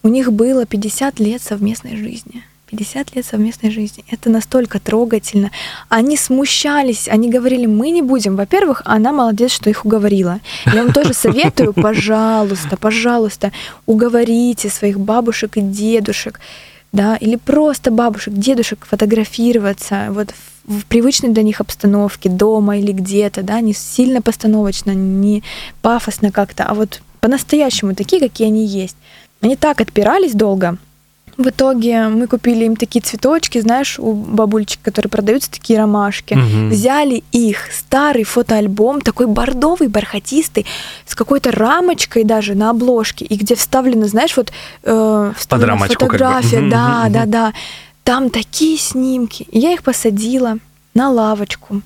у 0.03 0.07
них 0.07 0.31
было 0.31 0.65
50 0.65 1.19
лет 1.19 1.41
совместной 1.41 1.97
жизни. 1.97 2.43
50 2.69 3.15
лет 3.15 3.25
совместной 3.25 3.71
жизни. 3.71 4.03
Это 4.11 4.29
настолько 4.29 4.79
трогательно. 4.79 5.51
Они 5.89 6.17
смущались, 6.17 7.07
они 7.07 7.29
говорили, 7.29 7.65
мы 7.65 7.91
не 7.91 8.01
будем. 8.01 8.35
Во-первых, 8.35 8.81
она 8.85 9.13
молодец, 9.13 9.51
что 9.51 9.69
их 9.69 9.85
уговорила. 9.85 10.39
Я 10.65 10.83
вам 10.83 10.91
тоже 10.91 11.13
советую, 11.13 11.73
пожалуйста, 11.87 12.75
пожалуйста, 12.77 13.51
уговорите 13.85 14.69
своих 14.69 14.99
бабушек 14.99 15.55
и 15.55 15.61
дедушек, 15.61 16.41
да, 16.91 17.15
или 17.15 17.37
просто 17.37 17.89
бабушек, 17.89 18.33
дедушек 18.33 18.85
фотографироваться 18.85 20.07
вот 20.09 20.31
в, 20.65 20.79
в 20.79 20.85
привычной 20.85 21.29
для 21.29 21.43
них 21.43 21.61
обстановке, 21.61 22.29
дома 22.29 22.77
или 22.77 22.91
где-то, 22.91 23.43
да, 23.43 23.61
не 23.61 23.73
сильно 23.73 24.21
постановочно, 24.21 24.91
не 24.91 25.41
пафосно 25.81 26.31
как-то, 26.31 26.65
а 26.65 26.73
вот 26.73 27.01
по-настоящему 27.21 27.95
такие, 27.95 28.21
какие 28.21 28.47
они 28.47 28.65
есть. 28.65 28.97
Они 29.41 29.55
так 29.55 29.81
отпирались 29.81 30.33
долго, 30.33 30.77
В 31.37 31.49
итоге 31.49 32.07
мы 32.07 32.25
купили 32.25 32.65
им 32.65 32.75
такие 32.75 33.01
цветочки, 33.01 33.59
знаешь, 33.59 33.99
у 33.99 34.13
бабульчик, 34.13 34.81
которые 34.81 35.11
продаются, 35.11 35.51
такие 35.51 35.77
ромашки. 35.77 36.33
Мгм. 36.33 36.69
Взяли 36.69 37.23
их, 37.31 37.69
старый 37.71 38.23
фотоальбом, 38.23 39.01
такой 39.01 39.27
бордовый, 39.27 39.87
бархатистый, 39.87 40.65
с 41.05 41.13
какой-то 41.13 41.51
рамочкой 41.51 42.23
даже 42.23 42.55
на 42.55 42.71
обложке, 42.71 43.23
и 43.25 43.35
где 43.35 43.53
вставлена, 43.55 44.07
знаешь, 44.07 44.35
вот 44.35 44.51
э, 44.83 45.31
вставлена 45.37 45.73
рамочку 45.73 45.93
как 46.07 46.11
бы. 46.11 46.17
фотография, 46.17 46.61
да, 46.69 47.03
мгм, 47.03 47.13
да, 47.13 47.25
да. 47.25 47.53
Там 48.03 48.29
такие 48.31 48.77
снимки. 48.77 49.43
И 49.51 49.59
я 49.59 49.73
их 49.73 49.83
посадила 49.83 50.57
на 50.95 51.11
лавочку 51.11 51.81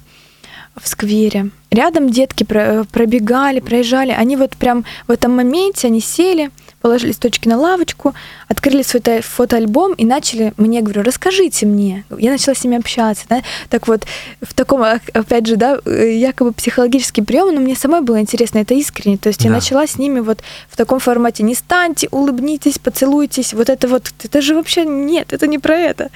в 0.82 0.88
сквере. 0.88 1.50
Рядом 1.72 2.10
детки 2.10 2.46
про- 2.46 2.86
пробегали, 2.90 3.60
проезжали. 3.60 4.12
Они 4.12 4.38
вот 4.38 4.52
прям 4.52 4.86
в 5.08 5.12
этом 5.12 5.36
моменте, 5.36 5.88
они 5.88 6.00
сели, 6.00 6.52
положили 6.82 7.10
листочки 7.10 7.48
на 7.48 7.58
лавочку, 7.58 8.14
открыли 8.48 8.82
свой 8.82 9.02
фотоальбом 9.22 9.94
и 9.94 10.06
начали 10.06 10.54
мне, 10.58 10.82
говорю, 10.82 11.04
расскажите 11.04 11.66
мне. 11.66 12.04
Я 12.18 12.32
начала 12.32 12.56
с 12.56 12.64
ними 12.64 12.78
общаться. 12.78 13.26
да. 13.30 13.42
Так 13.70 13.88
вот, 13.88 14.06
в 14.42 14.54
таком, 14.54 14.82
опять 14.84 15.46
же, 15.48 15.56
да, 15.56 15.80
якобы 15.86 16.52
психологический 16.54 17.22
прием, 17.22 17.54
но 17.54 17.62
мне 17.62 17.76
самой 17.76 18.02
было 18.02 18.20
интересно, 18.20 18.60
это 18.60 18.74
искренне. 18.74 19.18
То 19.18 19.30
есть 19.30 19.44
я 19.44 19.50
Да. 19.50 19.56
начала 19.58 19.86
с 19.88 19.98
ними 19.98 20.20
вот 20.20 20.40
в 20.70 20.76
таком 20.78 21.00
формате. 21.00 21.44
Не 21.44 21.56
станьте, 21.56 22.08
улыбнитесь, 22.12 22.80
поцелуйтесь. 22.80 23.54
Вот 23.54 23.70
это 23.70 23.88
вот, 23.88 24.12
это 24.24 24.42
же 24.42 24.56
вообще 24.56 24.86
нет, 24.86 25.34
это 25.34 25.48
не 25.48 25.60
про 25.60 25.76
это. 25.76 26.10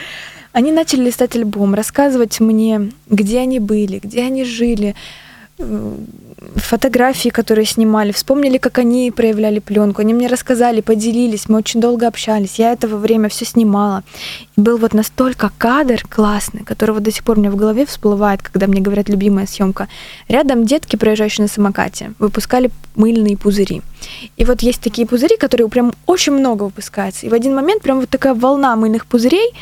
Они 0.52 0.72
начали 0.72 1.02
листать 1.04 1.36
альбом, 1.36 1.74
рассказывать 1.76 2.40
мне, 2.40 2.92
где 3.10 3.40
они 3.40 3.60
были, 3.60 4.00
где 4.02 4.22
они 4.24 4.46
жили, 4.46 4.96
фотографии, 6.56 7.30
которые 7.30 7.66
снимали, 7.66 8.12
вспомнили, 8.12 8.58
как 8.58 8.78
они 8.78 9.12
проявляли 9.12 9.60
пленку. 9.60 10.02
Они 10.02 10.14
мне 10.14 10.28
рассказали, 10.28 10.82
поделились, 10.82 11.48
мы 11.48 11.60
очень 11.60 11.80
долго 11.80 12.08
общались. 12.08 12.60
Я 12.60 12.74
это 12.74 12.88
во 12.88 12.98
время 12.98 13.30
все 13.30 13.46
снимала. 13.46 14.04
И 14.58 14.62
был 14.62 14.78
вот 14.78 14.94
настолько 14.94 15.52
кадр 15.58 16.04
классный, 16.10 16.64
который 16.64 16.92
вот 16.92 17.04
до 17.04 17.12
сих 17.12 17.24
пор 17.24 17.38
у 17.38 17.42
меня 17.42 17.52
в 17.52 17.56
голове 17.56 17.86
всплывает, 17.86 18.42
когда 18.42 18.68
мне 18.68 18.82
говорят 18.82 19.10
любимая 19.10 19.48
съемка. 19.48 19.88
Рядом 20.28 20.66
детки, 20.66 20.98
проезжающие 20.98 21.44
на 21.44 21.50
самокате, 21.50 22.14
выпускали 22.20 22.70
мыльные 22.96 23.38
пузыри. 23.38 23.82
И 24.36 24.46
вот 24.46 24.62
есть 24.62 24.82
такие 24.82 25.08
пузыри, 25.08 25.38
которые 25.38 25.70
прям 25.70 25.94
очень 26.06 26.34
много 26.34 26.64
выпускаются. 26.64 27.26
И 27.26 27.30
в 27.30 27.34
один 27.34 27.56
момент 27.56 27.82
прям 27.82 28.02
вот 28.02 28.10
такая 28.10 28.34
волна 28.34 28.76
мыльных 28.76 29.06
пузырей 29.06 29.54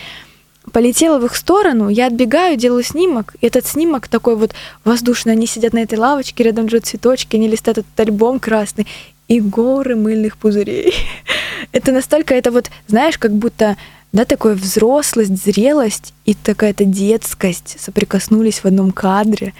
полетела 0.71 1.19
в 1.19 1.25
их 1.25 1.35
сторону, 1.35 1.89
я 1.89 2.07
отбегаю, 2.07 2.57
делаю 2.57 2.83
снимок, 2.83 3.35
и 3.41 3.47
этот 3.47 3.65
снимок 3.65 4.07
такой 4.07 4.35
вот 4.35 4.53
воздушный, 4.83 5.33
они 5.33 5.45
сидят 5.45 5.73
на 5.73 5.79
этой 5.79 5.97
лавочке, 5.97 6.43
рядом 6.43 6.65
лежат 6.65 6.85
цветочки, 6.85 7.35
они 7.35 7.47
листают 7.47 7.79
этот 7.79 7.99
альбом 7.99 8.39
красный, 8.39 8.87
и 9.27 9.39
горы 9.39 9.95
мыльных 9.95 10.37
пузырей. 10.37 10.93
Это 11.71 11.91
настолько, 11.91 12.35
это 12.35 12.51
вот, 12.51 12.69
знаешь, 12.87 13.17
как 13.17 13.31
будто, 13.31 13.77
да, 14.11 14.25
такая 14.25 14.53
взрослость, 14.53 15.43
зрелость 15.43 16.13
и 16.25 16.33
такая-то 16.35 16.85
детскость 16.85 17.77
соприкоснулись 17.79 18.59
в 18.59 18.65
одном 18.65 18.91
кадре. 18.91 19.53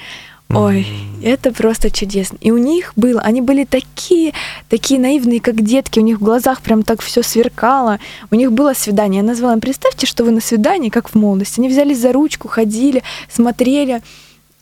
Ой, 0.55 0.85
это 1.23 1.51
просто 1.51 1.89
чудесно. 1.89 2.37
И 2.41 2.51
у 2.51 2.57
них 2.57 2.93
было, 2.95 3.21
они 3.21 3.41
были 3.41 3.63
такие, 3.63 4.33
такие 4.69 4.99
наивные, 4.99 5.39
как 5.39 5.61
детки, 5.61 5.99
у 5.99 6.03
них 6.03 6.19
в 6.19 6.23
глазах 6.23 6.61
прям 6.61 6.83
так 6.83 7.01
все 7.01 7.23
сверкало. 7.23 7.99
У 8.29 8.35
них 8.35 8.51
было 8.51 8.73
свидание. 8.73 9.21
Я 9.21 9.27
назвала 9.27 9.53
им, 9.53 9.61
представьте, 9.61 10.05
что 10.05 10.23
вы 10.23 10.31
на 10.31 10.41
свидании, 10.41 10.89
как 10.89 11.09
в 11.09 11.15
молодости. 11.15 11.59
Они 11.59 11.69
взялись 11.69 11.99
за 11.99 12.11
ручку, 12.11 12.47
ходили, 12.47 13.03
смотрели 13.31 14.01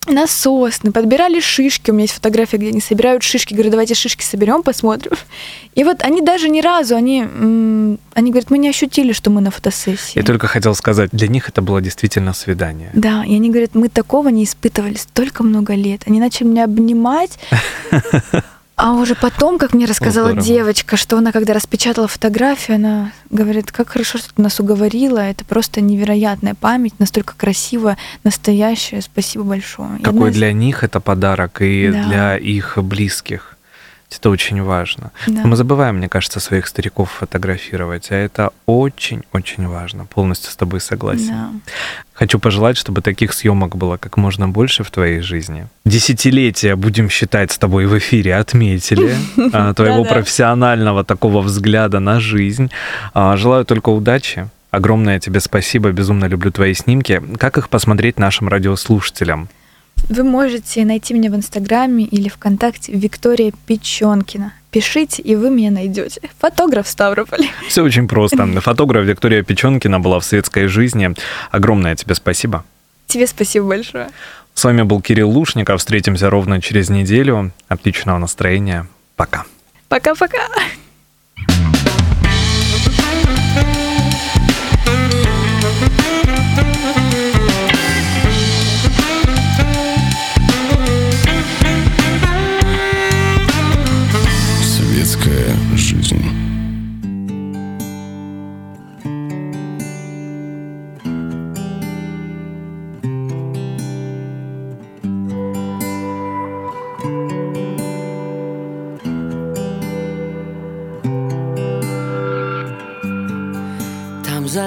на 0.07 0.25
сосны, 0.25 0.91
подбирали 0.91 1.39
шишки. 1.39 1.91
У 1.91 1.93
меня 1.93 2.03
есть 2.03 2.15
фотография, 2.15 2.57
где 2.57 2.69
они 2.69 2.81
собирают 2.81 3.21
шишки. 3.21 3.53
Говорю, 3.53 3.69
давайте 3.69 3.93
шишки 3.93 4.23
соберем, 4.23 4.63
посмотрим. 4.63 5.11
И 5.75 5.83
вот 5.83 6.01
они 6.01 6.21
даже 6.21 6.49
ни 6.49 6.59
разу, 6.59 6.95
они, 6.95 7.21
они 7.21 8.31
говорят, 8.31 8.49
мы 8.49 8.57
не 8.57 8.69
ощутили, 8.69 9.13
что 9.13 9.29
мы 9.29 9.41
на 9.41 9.51
фотосессии. 9.51 10.17
Я 10.17 10.23
только 10.23 10.47
хотел 10.47 10.73
сказать, 10.75 11.11
для 11.11 11.27
них 11.27 11.47
это 11.49 11.61
было 11.61 11.81
действительно 11.81 12.33
свидание. 12.33 12.89
Да, 12.93 13.23
и 13.25 13.35
они 13.35 13.49
говорят, 13.49 13.75
мы 13.75 13.87
такого 13.89 14.29
не 14.29 14.43
испытывали 14.43 14.95
столько 14.95 15.43
много 15.43 15.75
лет. 15.75 16.01
Они 16.07 16.19
начали 16.19 16.47
меня 16.47 16.65
обнимать, 16.65 17.37
а 18.83 18.93
уже 18.93 19.15
потом, 19.15 19.57
как 19.59 19.73
мне 19.73 19.85
рассказала 19.85 20.29
здорово. 20.31 20.45
девочка, 20.47 20.97
что 20.97 21.17
она, 21.17 21.31
когда 21.31 21.53
распечатала 21.53 22.07
фотографию, 22.07 22.75
она 22.77 23.11
говорит, 23.29 23.71
как 23.71 23.89
хорошо, 23.89 24.17
что 24.17 24.33
ты 24.33 24.41
нас 24.41 24.59
уговорила, 24.59 25.19
это 25.19 25.45
просто 25.45 25.81
невероятная 25.81 26.55
память, 26.55 26.93
настолько 26.99 27.35
красивая, 27.37 27.97
настоящая, 28.23 29.01
спасибо 29.01 29.43
большое. 29.43 29.89
Одна 29.97 30.11
Какой 30.11 30.29
из- 30.31 30.35
для 30.35 30.51
них 30.53 30.83
это 30.83 30.99
подарок 30.99 31.61
и 31.61 31.89
Да. 31.91 32.03
для 32.07 32.37
их 32.37 32.77
близких. 32.81 33.50
Это 34.17 34.29
очень 34.29 34.61
важно. 34.61 35.11
Да. 35.27 35.41
Мы 35.45 35.55
забываем, 35.55 35.95
мне 35.97 36.09
кажется, 36.09 36.39
своих 36.39 36.67
стариков 36.67 37.09
фотографировать, 37.11 38.11
а 38.11 38.15
это 38.15 38.51
очень-очень 38.65 39.67
важно. 39.67 40.05
Полностью 40.05 40.51
с 40.51 40.55
тобой 40.55 40.81
согласен. 40.81 41.29
Да. 41.29 41.49
Хочу 42.13 42.37
пожелать, 42.37 42.77
чтобы 42.77 43.01
таких 43.01 43.33
съемок 43.33 43.75
было 43.75 43.97
как 43.97 44.17
можно 44.17 44.49
больше 44.49 44.83
в 44.83 44.91
твоей 44.91 45.21
жизни. 45.21 45.67
Десятилетия, 45.85 46.75
будем 46.75 47.09
считать, 47.09 47.51
с 47.51 47.57
тобой 47.57 47.85
в 47.85 47.97
эфире 47.97 48.35
отметили 48.35 49.15
а, 49.53 49.73
твоего 49.73 50.03
профессионального 50.03 51.03
такого 51.03 51.41
взгляда 51.41 51.99
на 51.99 52.19
жизнь. 52.19 52.69
А, 53.13 53.37
Желаю 53.37 53.65
только 53.65 53.89
удачи. 53.89 54.49
Огромное 54.71 55.19
тебе 55.19 55.39
спасибо, 55.39 55.91
безумно 55.91 56.25
люблю 56.25 56.51
твои 56.51 56.73
снимки. 56.73 57.21
Как 57.37 57.57
их 57.57 57.69
посмотреть 57.69 58.19
нашим 58.19 58.47
радиослушателям? 58.49 59.49
Вы 60.09 60.23
можете 60.23 60.85
найти 60.85 61.13
меня 61.13 61.29
в 61.31 61.35
Инстаграме 61.35 62.05
или 62.05 62.29
ВКонтакте 62.29 62.91
Виктория 62.91 63.53
Печенкина. 63.65 64.53
Пишите, 64.71 65.21
и 65.21 65.35
вы 65.35 65.49
меня 65.49 65.71
найдете. 65.71 66.21
Фотограф 66.39 66.87
в 66.87 66.89
Ставрополе. 66.89 67.49
Все 67.67 67.83
очень 67.83 68.07
просто. 68.07 68.45
Фотограф 68.61 69.05
Виктория 69.05 69.43
Печенкина 69.43 69.99
была 69.99 70.19
в 70.19 70.25
светской 70.25 70.67
жизни. 70.67 71.13
Огромное 71.51 71.95
тебе 71.95 72.15
спасибо. 72.15 72.63
Тебе 73.07 73.27
спасибо 73.27 73.67
большое. 73.67 74.09
С 74.53 74.63
вами 74.63 74.83
был 74.83 75.01
Кирилл 75.01 75.29
Лушников. 75.29 75.79
Встретимся 75.79 76.29
ровно 76.29 76.61
через 76.61 76.89
неделю. 76.89 77.51
Отличного 77.67 78.17
настроения. 78.17 78.87
Пока. 79.15 79.45
Пока-пока. 79.89 80.47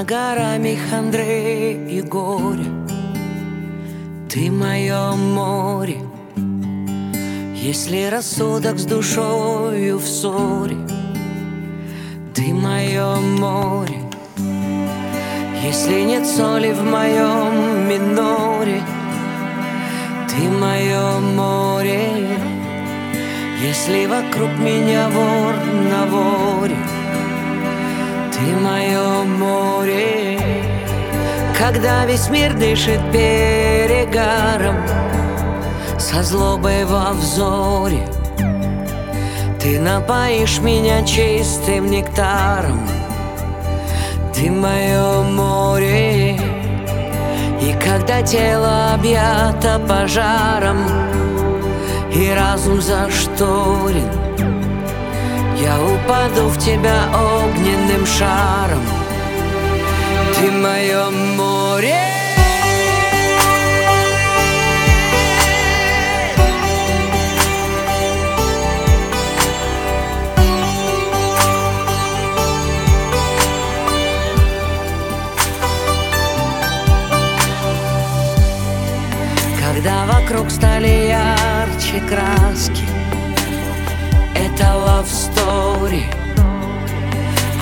Горами 0.05 0.77
хандры 0.91 1.73
и 1.89 2.03
горе 2.03 2.67
Ты 4.29 4.51
мое 4.51 5.13
море 5.13 5.99
Если 7.55 8.05
рассудок 8.11 8.79
с 8.79 8.85
душою 8.85 9.99
в 9.99 10.07
ссоре. 10.07 10.77
Ты 12.35 12.53
мое 12.53 13.17
море 13.17 14.01
Если 15.63 16.03
нет 16.03 16.27
соли 16.27 16.73
в 16.73 16.83
моем 16.83 17.89
миноре. 17.89 18.83
Ты 20.29 20.43
мое 20.51 21.19
море 21.21 22.11
Если 23.63 24.07
вокруг 24.07 24.51
меня 24.59 25.09
вор 25.09 25.55
на 25.91 26.07
воре 26.07 26.94
ты 28.45 28.57
мое 28.57 29.23
море, 29.25 30.39
когда 31.59 32.05
весь 32.05 32.29
мир 32.29 32.53
дышит 32.53 33.01
перегаром, 33.11 34.77
со 35.99 36.23
злобой 36.23 36.85
во 36.85 37.13
взоре. 37.13 38.07
Ты 39.61 39.81
напоишь 39.81 40.59
меня 40.59 41.03
чистым 41.07 41.91
нектаром, 41.91 42.87
ты 44.35 44.51
мое 44.51 45.23
море. 45.23 46.39
И 47.63 47.73
когда 47.83 48.21
тело 48.21 48.93
объято 48.95 49.81
пожаром, 49.89 50.81
и 52.13 52.31
разум 52.31 52.83
зашторен, 52.83 54.24
я 55.65 55.81
упаду 55.81 56.49
в 56.49 56.59
тебя 56.59 57.09
огненным 57.15 58.05
шаром. 58.05 58.83
Ты 60.35 60.51
мое 60.51 61.09
море. 61.09 61.97
Когда 79.59 80.05
вокруг 80.05 80.51
стали 80.51 81.09
ярче 81.09 82.01
краски 82.07 82.84
это 84.55 84.67
love 84.67 85.11
story 85.11 86.05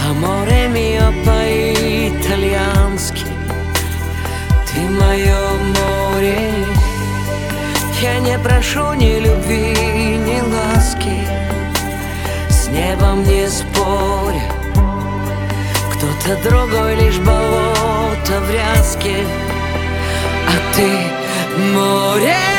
Аморе 0.06 0.68
мио 0.68 1.10
по-итальянски. 1.24 3.24
Ты 4.66 4.80
мое 4.90 5.42
море. 5.76 6.52
Я 8.02 8.18
не 8.18 8.38
прошу 8.38 8.92
ни 8.92 9.20
любви, 9.20 10.18
ни 10.18 10.42
ласки. 10.42 11.26
С 12.50 12.68
небом 12.68 13.24
не 13.24 13.48
споря 13.48 14.52
Кто-то 15.92 16.36
другой 16.46 16.94
лишь 16.96 17.20
болото 17.20 18.40
в 18.40 18.50
ряске. 18.50 19.24
А 20.46 20.50
ты 20.74 20.88
море 21.72 22.51